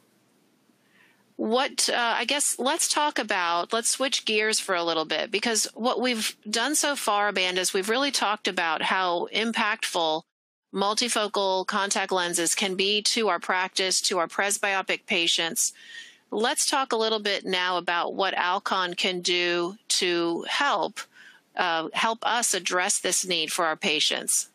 what 1.40 1.88
uh, 1.88 2.16
I 2.18 2.26
guess 2.26 2.60
let's 2.60 2.90
talk 2.90 3.18
about, 3.18 3.72
let's 3.72 3.90
switch 3.90 4.26
gears 4.26 4.60
for 4.60 4.76
a 4.76 4.84
little 4.84 5.06
bit 5.06 5.32
because 5.32 5.70
what 5.74 6.02
we've 6.02 6.36
done 6.50 6.76
so 6.76 6.98
far, 6.98 7.30
Amanda, 7.30 7.62
is 7.62 7.74
we've 7.74 7.88
really 7.88 8.12
talked 8.12 8.50
about 8.50 8.82
how 8.82 9.30
impactful 9.34 10.24
multifocal 10.76 11.66
contact 11.66 12.12
lenses 12.12 12.56
can 12.56 12.76
be 12.76 13.02
to 13.04 13.30
our 13.30 13.40
practice, 13.40 14.02
to 14.02 14.18
our 14.18 14.28
presbyopic 14.28 15.06
patients. 15.06 15.72
Let's 16.30 16.70
talk 16.70 16.92
a 16.92 16.98
little 16.98 17.22
bit 17.22 17.46
now 17.46 17.78
about 17.78 18.16
what 18.16 18.34
Alcon 18.34 18.96
can 18.96 19.22
do 19.22 19.78
to 19.88 20.46
help 20.50 21.00
uh, 21.56 21.88
help 21.94 22.20
us 22.24 22.54
address 22.54 23.00
this 23.00 23.26
need 23.26 23.50
for 23.50 23.64
our 23.64 23.78
patients. 23.78 24.50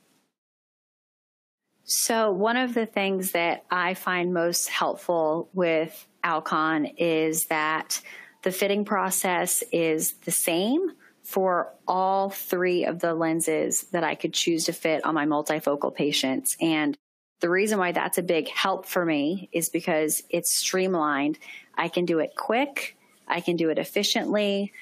So, 1.84 2.30
one 2.30 2.58
of 2.58 2.74
the 2.74 2.84
things 2.84 3.32
that 3.32 3.64
I 3.70 3.94
find 3.94 4.34
most 4.34 4.68
helpful 4.68 5.48
with 5.54 6.06
Alcon 6.24 6.87
is 6.87 7.46
that 7.46 8.00
the 8.42 8.50
fitting 8.50 8.84
process 8.84 9.62
is 9.72 10.12
the 10.24 10.30
same 10.30 10.90
for 11.22 11.72
all 11.87 12.30
three 12.30 12.84
of 12.84 12.98
the 12.98 13.14
lenses 13.14 13.84
that 13.92 14.04
I 14.04 14.14
could 14.14 14.34
choose 14.34 14.64
to 14.64 14.72
fit 14.72 15.04
on 15.04 15.14
my 15.14 15.26
multifocal 15.26 15.94
patients. 15.94 16.56
And 16.60 16.96
the 17.40 17.48
reason 17.48 17.78
why 17.78 17.92
that's 17.92 18.18
a 18.18 18.22
big 18.22 18.48
help 18.48 18.87
for 18.87 19.04
me 19.04 19.48
is 19.52 19.68
because 19.68 20.22
it's 20.30 20.54
streamlined. 20.54 21.38
I 21.74 21.88
can 21.88 22.04
do 22.04 22.18
it 22.18 22.34
quick, 22.37 22.96
I 23.26 23.40
can 23.40 23.56
do 23.56 23.70
it 23.70 23.78
efficiently. 23.78 24.72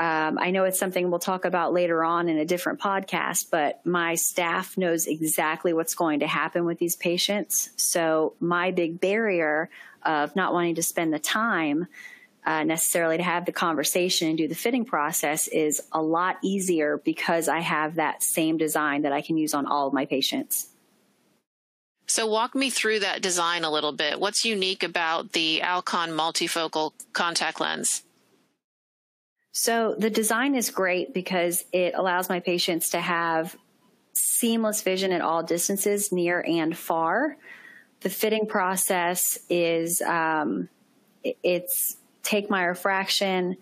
Um, 0.00 0.38
I 0.38 0.50
know 0.50 0.64
it's 0.64 0.78
something 0.78 1.10
we'll 1.10 1.18
talk 1.18 1.44
about 1.44 1.74
later 1.74 2.02
on 2.02 2.30
in 2.30 2.38
a 2.38 2.46
different 2.46 2.80
podcast, 2.80 3.48
but 3.50 3.84
my 3.84 4.14
staff 4.14 4.78
knows 4.78 5.06
exactly 5.06 5.74
what's 5.74 5.94
going 5.94 6.20
to 6.20 6.26
happen 6.26 6.64
with 6.64 6.78
these 6.78 6.96
patients. 6.96 7.68
So, 7.76 8.32
my 8.40 8.70
big 8.70 8.98
barrier 8.98 9.68
of 10.02 10.34
not 10.34 10.54
wanting 10.54 10.76
to 10.76 10.82
spend 10.82 11.12
the 11.12 11.18
time 11.18 11.86
uh, 12.46 12.64
necessarily 12.64 13.18
to 13.18 13.22
have 13.22 13.44
the 13.44 13.52
conversation 13.52 14.28
and 14.28 14.38
do 14.38 14.48
the 14.48 14.54
fitting 14.54 14.86
process 14.86 15.48
is 15.48 15.82
a 15.92 16.00
lot 16.00 16.38
easier 16.40 16.96
because 17.04 17.46
I 17.46 17.60
have 17.60 17.96
that 17.96 18.22
same 18.22 18.56
design 18.56 19.02
that 19.02 19.12
I 19.12 19.20
can 19.20 19.36
use 19.36 19.52
on 19.52 19.66
all 19.66 19.86
of 19.86 19.92
my 19.92 20.06
patients. 20.06 20.68
So, 22.06 22.26
walk 22.26 22.54
me 22.54 22.70
through 22.70 23.00
that 23.00 23.20
design 23.20 23.64
a 23.64 23.70
little 23.70 23.92
bit. 23.92 24.18
What's 24.18 24.46
unique 24.46 24.82
about 24.82 25.32
the 25.32 25.60
Alcon 25.60 26.08
multifocal 26.12 26.92
contact 27.12 27.60
lens? 27.60 28.02
So, 29.52 29.94
the 29.98 30.10
design 30.10 30.54
is 30.54 30.70
great 30.70 31.12
because 31.12 31.64
it 31.72 31.94
allows 31.96 32.28
my 32.28 32.40
patients 32.40 32.90
to 32.90 33.00
have 33.00 33.56
seamless 34.12 34.82
vision 34.82 35.12
at 35.12 35.20
all 35.20 35.42
distances, 35.42 36.12
near 36.12 36.44
and 36.46 36.76
far 36.76 37.36
the 38.00 38.10
fitting 38.10 38.46
process 38.46 39.38
is 39.48 40.00
um, 40.00 40.68
it's 41.22 41.96
take 42.22 42.50
my 42.50 42.64
refraction, 42.64 43.56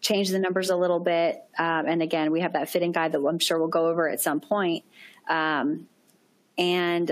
change 0.00 0.30
the 0.30 0.38
numbers 0.38 0.70
a 0.70 0.76
little 0.76 1.00
bit, 1.00 1.42
um, 1.58 1.86
and 1.86 2.02
again, 2.02 2.30
we 2.30 2.40
have 2.40 2.52
that 2.52 2.68
fitting 2.68 2.92
guide 2.92 3.12
that 3.12 3.20
I'm 3.20 3.38
sure 3.38 3.58
we'll 3.58 3.68
go 3.68 3.86
over 3.86 4.08
at 4.08 4.20
some 4.20 4.40
point. 4.40 4.84
Um, 5.28 5.88
and 6.56 7.10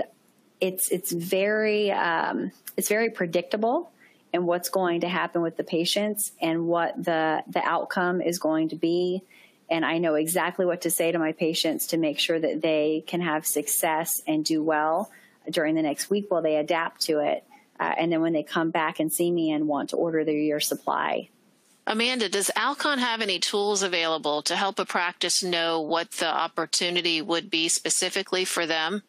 it's 0.61 0.89
it's 0.89 1.11
very 1.11 1.91
um, 1.91 2.51
it's 2.77 2.87
very 2.87 3.09
predictable 3.09 3.91
in 4.33 4.45
what's 4.45 4.69
going 4.69 5.01
to 5.01 5.07
happen 5.07 5.41
with 5.41 5.55
the 5.55 5.63
patients 5.63 6.31
and 6.41 6.67
what 6.67 7.01
the 7.01 7.43
the 7.47 7.63
outcome 7.63 8.21
is 8.21 8.39
going 8.39 8.69
to 8.69 8.75
be. 8.75 9.23
And 9.69 9.85
I 9.85 9.99
know 9.99 10.15
exactly 10.15 10.65
what 10.65 10.81
to 10.81 10.91
say 10.91 11.11
to 11.11 11.19
my 11.19 11.31
patients 11.31 11.87
to 11.87 11.97
make 11.97 12.19
sure 12.19 12.39
that 12.39 12.61
they 12.61 13.03
can 13.07 13.21
have 13.21 13.45
success 13.45 14.21
and 14.27 14.43
do 14.43 14.61
well 14.61 15.09
during 15.49 15.75
the 15.75 15.81
next 15.81 16.09
week 16.09 16.25
while 16.29 16.41
they 16.41 16.57
adapt 16.57 17.01
to 17.01 17.19
it. 17.19 17.43
Uh, 17.79 17.93
and 17.97 18.11
then 18.11 18.21
when 18.21 18.33
they 18.33 18.43
come 18.43 18.71
back 18.71 18.99
and 18.99 19.11
see 19.11 19.31
me 19.31 19.51
and 19.51 19.67
want 19.67 19.91
to 19.91 19.95
order 19.95 20.23
their 20.23 20.37
year 20.37 20.59
supply. 20.59 21.29
Amanda, 21.85 22.29
does 22.29 22.49
Alcon 22.55 22.99
have 22.99 23.21
any 23.21 23.39
tools 23.39 23.83
available 23.83 24.41
to 24.43 24.55
help 24.55 24.79
a 24.79 24.85
practice 24.85 25.43
know 25.43 25.81
what 25.81 26.11
the 26.11 26.27
opportunity 26.27 27.21
would 27.21 27.49
be 27.49 27.67
specifically 27.67 28.45
for 28.45 28.65
them? 28.65 29.03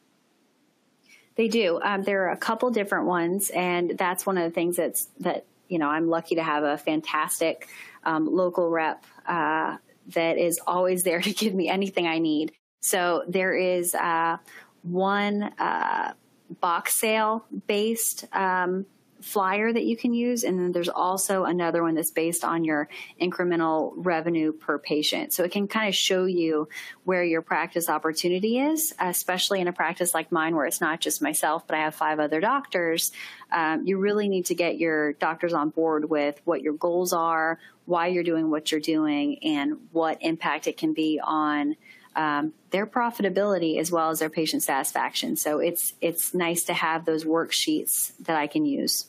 They 1.37 1.49
do. 1.49 1.81
Um, 1.83 2.03
there 2.03 2.27
are 2.27 2.31
a 2.31 2.37
couple 2.37 2.70
different 2.70 3.07
ones, 3.07 3.51
and 3.51 3.94
that's 3.99 4.25
one 4.25 4.38
of 4.38 4.44
the 4.44 4.51
things 4.51 4.77
that's 4.77 5.09
that 5.20 5.47
you 5.68 5.79
know 5.79 5.88
I'm 5.88 6.09
lucky 6.09 6.37
to 6.37 6.42
have 6.42 6.62
a 6.62 6.79
fantastic 6.79 7.68
um, 8.05 8.33
local 8.33 8.70
rep 8.70 9.05
uh, 9.27 9.77
that 10.14 10.38
is 10.38 10.61
always 10.66 11.03
there 11.03 11.20
to 11.23 11.33
give 11.33 11.55
me 11.55 11.68
anything 11.68 12.07
I 12.07 12.18
need. 12.18 12.53
So 12.81 13.25
there 13.27 13.55
is 13.55 13.94
uh, 13.94 14.37
one 14.83 15.42
uh, 15.59 16.12
box 16.61 17.01
sale 17.01 17.44
based 17.66 18.27
um, 18.33 18.87
flyer 19.25 19.73
that 19.73 19.85
you 19.85 19.97
can 19.97 20.13
use. 20.13 20.45
And 20.45 20.59
then 20.59 20.73
there's 20.73 20.91
also 20.91 21.45
another 21.45 21.83
one 21.83 21.95
that's 21.95 22.11
based 22.11 22.45
on 22.45 22.63
your 22.63 22.89
incremental 23.21 23.93
revenue 23.97 24.53
per 24.53 24.79
patient. 24.79 25.33
So 25.33 25.45
it 25.45 25.51
can 25.51 25.67
kind 25.67 25.89
of 25.89 25.95
show 25.95 26.27
you 26.27 26.69
where 27.05 27.25
your 27.25 27.41
practice 27.41 27.89
opportunity 27.89 28.59
is, 28.59 28.95
especially 29.01 29.63
in 29.63 29.67
a 29.67 29.73
practice 29.73 30.13
like 30.13 30.31
mine 30.31 30.55
where 30.55 30.67
it's 30.67 30.81
not 30.81 31.01
just 31.01 31.23
myself, 31.23 31.67
but 31.67 31.75
I 31.75 31.81
have 31.81 31.95
five 31.95 32.21
other 32.21 32.39
doctors. 32.39 33.13
Um, 33.51 33.87
you 33.87 33.97
really 33.99 34.29
need 34.29 34.47
to 34.47 34.55
get 34.55 34.77
your 34.77 35.15
doctors 35.15 35.55
on 35.55 35.71
board 35.71 36.11
with 36.11 36.39
what 36.45 36.61
your 36.61 36.75
goals 36.75 37.15
are, 37.15 37.59
why 37.87 38.09
you're 38.09 38.25
doing 38.25 38.51
what 38.51 38.71
you're 38.71 38.81
doing, 38.81 39.43
and 39.43 39.79
what 39.93 40.19
impact 40.21 40.67
it 40.67 40.77
can 40.77 40.93
be 40.93 41.19
on 41.23 41.77
um, 42.15 42.53
their 42.71 42.87
profitability 42.87 43.79
as 43.79 43.91
well 43.91 44.11
as 44.11 44.19
their 44.19 44.31
patient 44.31 44.63
satisfaction. 44.63 45.37
So 45.37 45.61
it's 45.61 45.95
it's 46.01 46.35
nice 46.35 46.65
to 46.65 46.75
have 46.75 47.07
those 47.07 47.25
worksheets 47.25 48.13
that 48.21 48.37
I 48.37 48.47
can 48.47 48.67
use. 48.67 49.07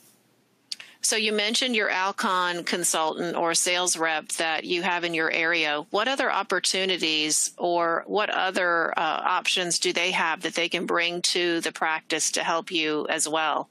So 1.06 1.18
you 1.18 1.34
mentioned 1.34 1.76
your 1.76 1.92
Alcon 1.92 2.64
consultant 2.64 3.36
or 3.36 3.54
sales 3.54 3.96
rep 3.96 4.30
that 4.40 4.64
you 4.64 4.82
have 4.82 5.04
in 5.04 5.14
your 5.14 5.30
area. 5.30 5.86
What 5.92 6.08
other 6.08 6.32
opportunities 6.32 7.52
or 7.60 8.04
what 8.08 8.32
other 8.32 8.92
uh, 8.98 9.22
options 9.24 9.78
do 9.78 9.94
they 9.94 10.10
have 10.10 10.42
that 10.42 10.56
they 10.56 10.68
can 10.68 10.88
bring 10.88 11.22
to 11.22 11.62
the 11.62 11.72
practice 11.72 12.32
to 12.32 12.44
help 12.44 12.72
you 12.72 13.06
as 13.08 13.30
well? 13.30 13.70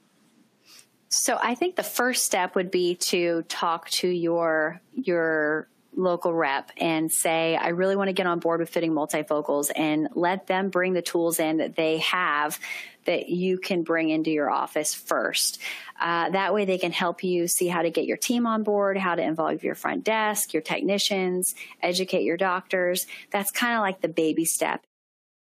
So 1.09 1.37
I 1.41 1.55
think 1.55 1.75
the 1.75 1.83
first 1.83 2.23
step 2.23 2.55
would 2.55 2.71
be 2.71 2.95
to 2.95 3.43
talk 3.49 3.89
to 3.89 4.07
your 4.07 4.79
your 4.93 5.67
local 5.95 6.33
rep 6.33 6.71
and 6.77 7.11
say, 7.11 7.55
I 7.55 7.69
really 7.69 7.95
want 7.95 8.09
to 8.09 8.13
get 8.13 8.27
on 8.27 8.39
board 8.39 8.59
with 8.59 8.69
fitting 8.69 8.91
multifocals 8.91 9.71
and 9.75 10.09
let 10.13 10.47
them 10.47 10.69
bring 10.69 10.93
the 10.93 11.01
tools 11.01 11.39
in 11.39 11.57
that 11.57 11.75
they 11.75 11.99
have 11.99 12.59
that 13.05 13.29
you 13.29 13.57
can 13.57 13.83
bring 13.83 14.09
into 14.09 14.31
your 14.31 14.49
office 14.49 14.93
first. 14.93 15.59
Uh, 15.99 16.29
that 16.31 16.53
way, 16.53 16.65
they 16.65 16.77
can 16.77 16.91
help 16.91 17.23
you 17.23 17.47
see 17.47 17.67
how 17.67 17.81
to 17.81 17.91
get 17.91 18.05
your 18.05 18.17
team 18.17 18.47
on 18.47 18.63
board, 18.63 18.97
how 18.97 19.15
to 19.15 19.21
involve 19.21 19.63
your 19.63 19.75
front 19.75 20.03
desk, 20.03 20.53
your 20.53 20.61
technicians, 20.61 21.55
educate 21.81 22.23
your 22.23 22.37
doctors. 22.37 23.07
That's 23.31 23.51
kind 23.51 23.75
of 23.75 23.81
like 23.81 24.01
the 24.01 24.07
baby 24.07 24.45
step. 24.45 24.83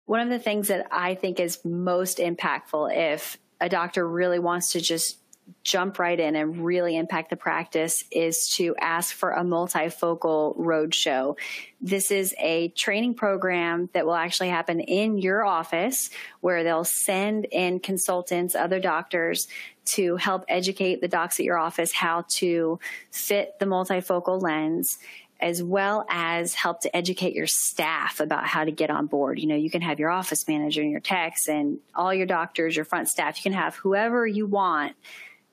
One 0.05 0.19
of 0.19 0.29
the 0.29 0.39
things 0.39 0.67
that 0.67 0.87
I 0.91 1.15
think 1.15 1.39
is 1.39 1.63
most 1.65 2.19
impactful 2.19 2.95
if 2.95 3.37
a 3.59 3.69
doctor 3.69 4.07
really 4.07 4.39
wants 4.39 4.73
to 4.73 4.81
just 4.81 5.17
jump 5.63 5.99
right 5.99 6.19
in 6.19 6.35
and 6.35 6.63
really 6.63 6.95
impact 6.95 7.29
the 7.29 7.35
practice 7.35 8.03
is 8.11 8.49
to 8.55 8.75
ask 8.79 9.13
for 9.13 9.31
a 9.31 9.41
multifocal 9.41 10.57
roadshow. 10.57 11.37
This 11.81 12.11
is 12.11 12.33
a 12.39 12.69
training 12.69 13.15
program 13.15 13.89
that 13.93 14.05
will 14.05 14.15
actually 14.15 14.49
happen 14.49 14.79
in 14.79 15.17
your 15.17 15.45
office 15.45 16.09
where 16.41 16.63
they'll 16.63 16.83
send 16.83 17.45
in 17.45 17.79
consultants, 17.79 18.55
other 18.55 18.79
doctors 18.79 19.47
to 19.85 20.17
help 20.17 20.45
educate 20.49 21.01
the 21.01 21.07
docs 21.07 21.39
at 21.39 21.45
your 21.45 21.57
office 21.57 21.91
how 21.91 22.25
to 22.27 22.79
fit 23.11 23.57
the 23.59 23.65
multifocal 23.65 24.41
lens 24.41 24.99
as 25.39 25.61
well 25.61 26.05
as 26.09 26.53
help 26.53 26.81
to 26.81 26.95
educate 26.95 27.33
your 27.33 27.47
staff 27.47 28.19
about 28.19 28.45
how 28.45 28.63
to 28.63 28.71
get 28.71 28.89
on 28.89 29.05
board. 29.05 29.39
You 29.39 29.47
know, 29.47 29.55
you 29.55 29.69
can 29.69 29.81
have 29.81 29.99
your 29.99 30.09
office 30.09 30.47
manager 30.47 30.81
and 30.81 30.89
your 30.89 30.99
techs 30.99 31.47
and 31.47 31.79
all 31.93 32.13
your 32.13 32.25
doctors, 32.25 32.75
your 32.75 32.85
front 32.85 33.07
staff. 33.07 33.37
You 33.37 33.43
can 33.43 33.53
have 33.53 33.75
whoever 33.75 34.25
you 34.25 34.47
want 34.47 34.95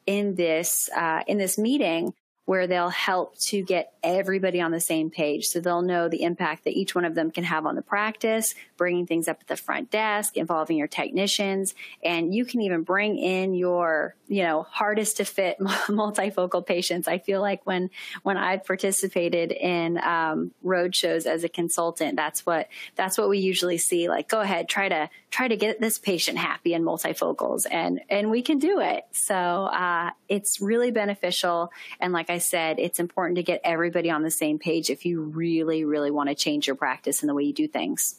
in 0.06 0.34
this 0.34 0.88
uh, 0.94 1.22
in 1.26 1.38
this 1.38 1.58
meeting 1.58 2.14
where 2.44 2.66
they'll 2.66 2.90
help 2.90 3.38
to 3.38 3.62
get 3.62 3.93
everybody 4.04 4.60
on 4.60 4.70
the 4.70 4.80
same 4.80 5.10
page. 5.10 5.48
So 5.48 5.58
they'll 5.58 5.82
know 5.82 6.08
the 6.08 6.22
impact 6.22 6.64
that 6.64 6.74
each 6.74 6.94
one 6.94 7.04
of 7.04 7.14
them 7.14 7.30
can 7.30 7.42
have 7.42 7.64
on 7.66 7.74
the 7.74 7.82
practice, 7.82 8.54
bringing 8.76 9.06
things 9.06 9.26
up 9.26 9.38
at 9.40 9.48
the 9.48 9.56
front 9.56 9.90
desk, 9.90 10.36
involving 10.36 10.76
your 10.76 10.86
technicians, 10.86 11.74
and 12.04 12.34
you 12.34 12.44
can 12.44 12.60
even 12.60 12.82
bring 12.82 13.18
in 13.18 13.54
your, 13.54 14.14
you 14.28 14.42
know, 14.42 14.62
hardest 14.62 15.16
to 15.16 15.24
fit 15.24 15.58
multifocal 15.60 16.64
patients. 16.64 17.08
I 17.08 17.18
feel 17.18 17.40
like 17.40 17.64
when 17.66 17.90
when 18.22 18.36
I've 18.36 18.64
participated 18.64 19.50
in 19.50 19.98
um, 19.98 20.52
road 20.62 20.94
shows 20.94 21.24
as 21.24 21.42
a 21.42 21.48
consultant, 21.48 22.16
that's 22.16 22.44
what 22.44 22.68
that's 22.96 23.16
what 23.16 23.30
we 23.30 23.38
usually 23.38 23.78
see. 23.78 24.08
Like, 24.08 24.28
go 24.28 24.40
ahead, 24.40 24.68
try 24.68 24.88
to 24.90 25.08
try 25.30 25.48
to 25.48 25.56
get 25.56 25.80
this 25.80 25.98
patient 25.98 26.36
happy 26.36 26.74
in 26.74 26.82
multifocals, 26.84 27.66
and 27.70 28.02
and 28.10 28.30
we 28.30 28.42
can 28.42 28.58
do 28.58 28.80
it. 28.80 29.04
So 29.12 29.34
uh, 29.34 30.10
it's 30.28 30.60
really 30.60 30.90
beneficial, 30.90 31.72
and 32.00 32.12
like 32.12 32.28
I 32.28 32.38
said, 32.38 32.78
it's 32.78 33.00
important 33.00 33.36
to 33.36 33.42
get 33.42 33.62
everybody 33.64 33.93
on 34.10 34.22
the 34.22 34.30
same 34.30 34.58
page 34.58 34.90
if 34.90 35.04
you 35.06 35.22
really, 35.22 35.84
really 35.84 36.10
want 36.10 36.28
to 36.28 36.34
change 36.34 36.66
your 36.66 36.76
practice 36.76 37.22
and 37.22 37.28
the 37.28 37.34
way 37.34 37.44
you 37.44 37.52
do 37.52 37.68
things 37.68 38.16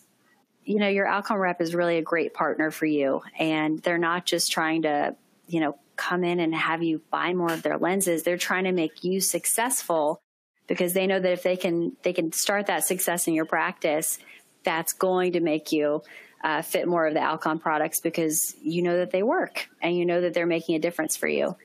you 0.65 0.79
know, 0.79 0.87
your 0.87 1.05
Alcon 1.05 1.37
rep 1.37 1.61
is 1.61 1.75
really 1.75 1.97
a 1.97 2.01
great 2.01 2.33
partner 2.33 2.71
for 2.71 2.85
you. 2.85 3.21
And 3.37 3.79
they're 3.79 3.99
not 3.99 4.25
just 4.25 4.51
trying 4.51 4.81
to, 4.81 5.15
you 5.47 5.59
know, 5.59 5.77
come 5.95 6.23
in 6.23 6.39
and 6.39 6.53
have 6.53 6.83
you 6.83 7.01
buy 7.11 7.33
more 7.33 7.53
of 7.53 7.61
their 7.61 7.77
lenses. 7.77 8.23
They're 8.23 8.37
trying 8.37 8.65
to 8.65 8.71
make 8.71 9.03
you 9.03 9.21
successful 9.21 10.19
because 10.67 10.93
they 10.93 11.07
know 11.07 11.19
that 11.19 11.31
if 11.31 11.43
they 11.43 11.55
can, 11.55 11.95
they 12.01 12.11
can 12.11 12.31
start 12.31 12.65
that 12.65 12.83
success 12.83 13.27
in 13.27 13.35
your 13.35 13.45
practice, 13.45 14.17
that's 14.63 14.93
going 14.93 15.33
to 15.33 15.39
make 15.39 15.71
you 15.71 16.01
uh, 16.43 16.63
fit 16.63 16.87
more 16.87 17.05
of 17.05 17.13
the 17.13 17.21
Alcon 17.21 17.59
products 17.59 17.99
because 17.99 18.55
you 18.61 18.81
know 18.81 18.97
that 18.97 19.11
they 19.11 19.23
work 19.23 19.67
and 19.81 19.95
you 19.95 20.05
know 20.05 20.21
that 20.21 20.33
they're 20.33 20.47
making 20.47 20.75
a 20.75 20.79
difference 20.79 21.15
for 21.15 21.27
you. 21.27 21.55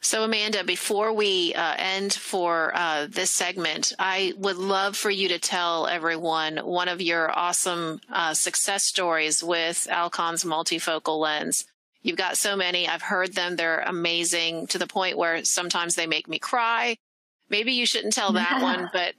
So, 0.00 0.22
Amanda, 0.22 0.62
before 0.62 1.12
we 1.12 1.52
uh, 1.54 1.74
end 1.78 2.12
for 2.12 2.70
uh, 2.76 3.06
this 3.10 3.30
segment, 3.30 3.92
I 3.98 4.34
would 4.36 4.56
love 4.56 4.96
for 4.96 5.10
you 5.10 5.28
to 5.28 5.38
tell 5.38 5.86
everyone 5.86 6.58
one 6.58 6.88
of 6.88 7.00
your 7.00 7.36
awesome 7.36 8.00
uh, 8.12 8.34
success 8.34 8.84
stories 8.84 9.42
with 9.42 9.88
Alcon's 9.90 10.44
multifocal 10.44 11.18
lens. 11.18 11.64
You've 12.02 12.16
got 12.16 12.36
so 12.36 12.54
many. 12.54 12.86
I've 12.86 13.02
heard 13.02 13.34
them. 13.34 13.56
They're 13.56 13.80
amazing 13.80 14.68
to 14.68 14.78
the 14.78 14.86
point 14.86 15.18
where 15.18 15.44
sometimes 15.44 15.96
they 15.96 16.06
make 16.06 16.28
me 16.28 16.38
cry. 16.38 16.98
Maybe 17.48 17.72
you 17.72 17.84
shouldn't 17.84 18.14
tell 18.14 18.32
that 18.34 18.62
one, 18.62 18.90
but 18.92 19.14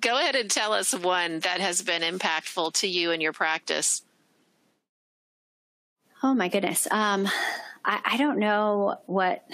go 0.00 0.18
ahead 0.18 0.34
and 0.34 0.50
tell 0.50 0.72
us 0.72 0.94
one 0.94 1.40
that 1.40 1.60
has 1.60 1.82
been 1.82 2.00
impactful 2.00 2.72
to 2.74 2.88
you 2.88 3.10
in 3.10 3.20
your 3.20 3.34
practice. 3.34 4.02
Oh, 6.22 6.32
my 6.32 6.48
goodness. 6.48 6.88
Um, 6.90 7.28
I, 7.84 8.00
I 8.04 8.16
don't 8.16 8.38
know 8.38 8.98
what 9.04 9.44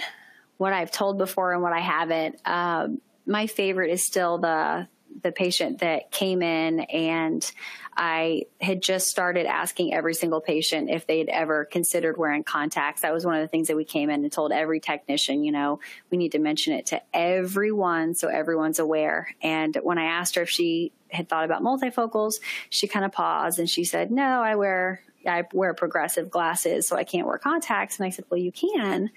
what 0.63 0.71
I've 0.71 0.91
told 0.91 1.17
before 1.17 1.51
and 1.51 1.61
what 1.61 1.73
I 1.73 1.81
haven't. 1.81 2.39
Um, 2.45 3.01
my 3.25 3.47
favorite 3.47 3.91
is 3.91 4.01
still 4.01 4.37
the 4.37 4.87
the 5.21 5.33
patient 5.33 5.79
that 5.79 6.09
came 6.09 6.41
in 6.41 6.79
and 6.79 7.51
I 7.95 8.45
had 8.59 8.81
just 8.81 9.09
started 9.09 9.45
asking 9.45 9.93
every 9.93 10.15
single 10.15 10.39
patient 10.39 10.89
if 10.89 11.05
they'd 11.05 11.29
ever 11.29 11.65
considered 11.65 12.17
wearing 12.17 12.43
contacts. 12.43 13.01
That 13.01 13.13
was 13.13 13.25
one 13.25 13.35
of 13.35 13.41
the 13.41 13.47
things 13.49 13.67
that 13.67 13.75
we 13.75 13.83
came 13.83 14.09
in 14.09 14.23
and 14.23 14.31
told 14.31 14.51
every 14.51 14.79
technician, 14.79 15.43
you 15.43 15.51
know, 15.51 15.81
we 16.09 16.17
need 16.17 16.31
to 16.31 16.39
mention 16.39 16.73
it 16.73 16.87
to 16.87 17.01
everyone 17.13 18.15
so 18.15 18.29
everyone's 18.29 18.79
aware. 18.79 19.35
And 19.43 19.77
when 19.83 19.97
I 19.97 20.05
asked 20.05 20.35
her 20.35 20.43
if 20.43 20.49
she 20.49 20.93
had 21.11 21.27
thought 21.27 21.45
about 21.45 21.61
multifocals, 21.61 22.35
she 22.69 22.87
kind 22.87 23.05
of 23.05 23.11
paused 23.11 23.59
and 23.59 23.69
she 23.69 23.83
said, 23.83 24.09
"No, 24.11 24.41
I 24.41 24.55
wear 24.55 25.01
I 25.27 25.43
wear 25.53 25.73
progressive 25.73 26.31
glasses, 26.31 26.87
so 26.87 26.95
I 26.95 27.03
can't 27.03 27.27
wear 27.27 27.37
contacts." 27.37 27.99
And 27.99 28.07
I 28.07 28.09
said, 28.09 28.25
"Well, 28.29 28.39
you 28.39 28.51
can." 28.51 29.11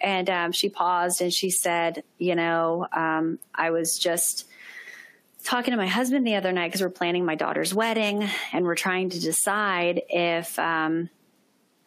And 0.00 0.28
um, 0.28 0.52
she 0.52 0.68
paused 0.68 1.20
and 1.20 1.32
she 1.32 1.50
said, 1.50 2.02
You 2.18 2.34
know, 2.34 2.86
um, 2.92 3.38
I 3.54 3.70
was 3.70 3.98
just 3.98 4.46
talking 5.44 5.72
to 5.72 5.76
my 5.76 5.86
husband 5.86 6.26
the 6.26 6.34
other 6.34 6.52
night 6.52 6.68
because 6.68 6.82
we're 6.82 6.90
planning 6.90 7.24
my 7.24 7.36
daughter's 7.36 7.72
wedding 7.72 8.28
and 8.52 8.64
we're 8.64 8.74
trying 8.74 9.10
to 9.10 9.20
decide 9.20 10.02
if, 10.08 10.58
um, 10.58 11.08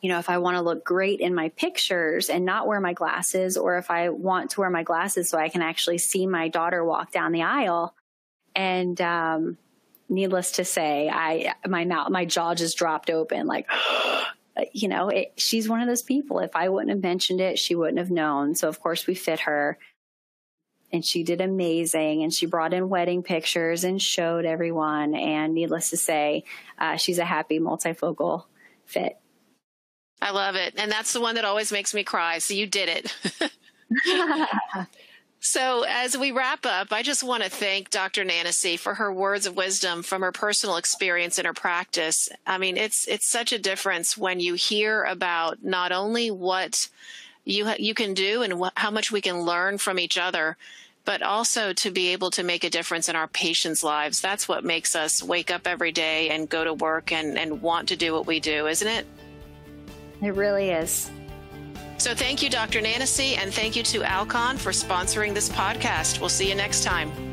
you 0.02 0.10
know, 0.10 0.18
if 0.18 0.30
I 0.30 0.38
want 0.38 0.56
to 0.56 0.62
look 0.62 0.86
great 0.86 1.20
in 1.20 1.36
my 1.36 1.50
pictures 1.50 2.30
and 2.30 2.46
not 2.46 2.68
wear 2.68 2.80
my 2.80 2.94
glasses, 2.94 3.58
or 3.58 3.78
if 3.78 3.92
I 3.92 4.10
want 4.10 4.52
to 4.52 4.62
wear 4.62 4.70
my 4.70 4.84
glasses 4.84 5.30
so 5.30 5.38
I 5.38 5.50
can 5.50 5.62
actually 5.62 5.98
see 5.98 6.26
my 6.26 6.48
daughter 6.48 6.84
walk 6.84 7.12
down 7.12 7.34
the 7.34 7.44
aisle. 7.44 7.94
And 8.56 9.00
um, 9.02 9.58
needless 10.08 10.54
to 10.54 10.66
say, 10.66 11.10
I 11.10 11.54
my 11.68 11.84
mouth, 11.84 12.10
my 12.10 12.26
jaw 12.26 12.56
just 12.56 12.78
dropped 12.78 13.10
open, 13.10 13.46
like 13.46 13.68
you 14.74 14.88
know, 14.88 15.10
it, 15.10 15.34
she's 15.38 15.70
one 15.70 15.82
of 15.82 15.88
those 15.88 16.04
people. 16.04 16.40
If 16.40 16.56
I 16.56 16.70
wouldn't 16.70 16.92
have 16.92 17.02
mentioned 17.02 17.42
it, 17.42 17.60
she 17.60 17.76
wouldn't 17.76 18.00
have 18.00 18.12
known. 18.12 18.56
So, 18.56 18.68
of 18.68 18.80
course, 18.80 19.08
we 19.08 19.16
fit 19.16 19.42
her. 19.42 19.78
And 20.92 21.06
she 21.06 21.24
did 21.24 21.40
amazing. 21.42 22.24
And 22.24 22.34
she 22.34 22.46
brought 22.46 22.74
in 22.74 22.90
wedding 22.90 23.22
pictures 23.22 23.84
and 23.84 24.02
showed 24.02 24.46
everyone. 24.46 25.14
And 25.14 25.54
needless 25.54 25.92
to 25.92 25.98
say, 25.98 26.46
uh, 26.78 26.96
she's 26.96 27.20
a 27.20 27.26
happy 27.26 27.60
multifocal 27.60 28.46
fit. 28.86 29.18
I 30.22 30.32
love 30.32 30.56
it. 30.56 30.74
And 30.78 30.92
that's 30.92 31.14
the 31.14 31.22
one 31.22 31.36
that 31.36 31.46
always 31.46 31.72
makes 31.72 31.94
me 31.94 32.04
cry. 32.04 32.40
So 32.40 32.54
you 32.54 32.66
did 32.66 32.90
it. 32.90 33.16
So, 35.42 35.86
as 35.88 36.18
we 36.18 36.32
wrap 36.32 36.66
up, 36.66 36.92
I 36.92 37.02
just 37.02 37.24
want 37.24 37.44
to 37.44 37.50
thank 37.50 37.90
Dr. 37.90 38.26
Nanasy 38.26 38.78
for 38.78 38.96
her 38.96 39.12
words 39.12 39.46
of 39.46 39.56
wisdom 39.56 40.04
from 40.04 40.22
her 40.22 40.34
personal 40.34 40.76
experience 40.76 41.38
and 41.38 41.48
her 41.48 41.54
practice. 41.54 42.28
I 42.46 42.58
mean, 42.58 42.76
it's 42.76 43.08
it's 43.08 43.30
such 43.30 43.54
a 43.54 43.60
difference 43.60 44.18
when 44.18 44.42
you 44.42 44.56
hear 44.56 45.04
about 45.04 45.64
not 45.64 45.94
only 45.94 46.30
what 46.30 46.90
you 47.46 47.72
you 47.80 47.94
can 47.94 48.14
do 48.14 48.42
and 48.42 48.62
wh- 48.62 48.76
how 48.76 48.92
much 48.92 49.14
we 49.14 49.22
can 49.22 49.42
learn 49.42 49.78
from 49.78 49.98
each 49.98 50.18
other, 50.18 50.58
but 51.06 51.22
also 51.22 51.72
to 51.72 51.90
be 51.90 52.10
able 52.10 52.32
to 52.32 52.44
make 52.44 52.66
a 52.66 52.70
difference 52.70 53.08
in 53.08 53.16
our 53.16 53.28
patients' 53.28 53.84
lives. 53.84 54.20
That's 54.20 54.48
what 54.48 54.66
makes 54.66 54.94
us 54.94 55.24
wake 55.24 55.52
up 55.52 55.68
every 55.68 55.94
day 55.94 56.30
and 56.30 56.50
go 56.50 56.66
to 56.66 56.74
work 56.74 57.14
and, 57.14 57.38
and 57.38 57.62
want 57.62 57.88
to 57.90 57.96
do 57.96 58.14
what 58.14 58.28
we 58.28 58.42
do, 58.42 58.68
isn't 58.68 58.88
it? 58.88 59.08
It 60.22 60.36
really 60.36 60.70
is. 60.70 61.10
So 62.00 62.16
thank 62.16 62.42
you, 62.42 62.50
Dr. 62.50 62.80
Nanasy, 62.80 63.38
and 63.38 63.54
thank 63.54 63.76
you 63.76 63.84
to 63.84 64.04
Alcon 64.04 64.58
for 64.58 64.72
sponsoring 64.72 65.34
this 65.34 65.50
podcast. 65.50 66.22
We'll 66.22 66.30
see 66.30 66.48
you 66.48 66.56
next 66.56 66.84
time. 66.84 67.29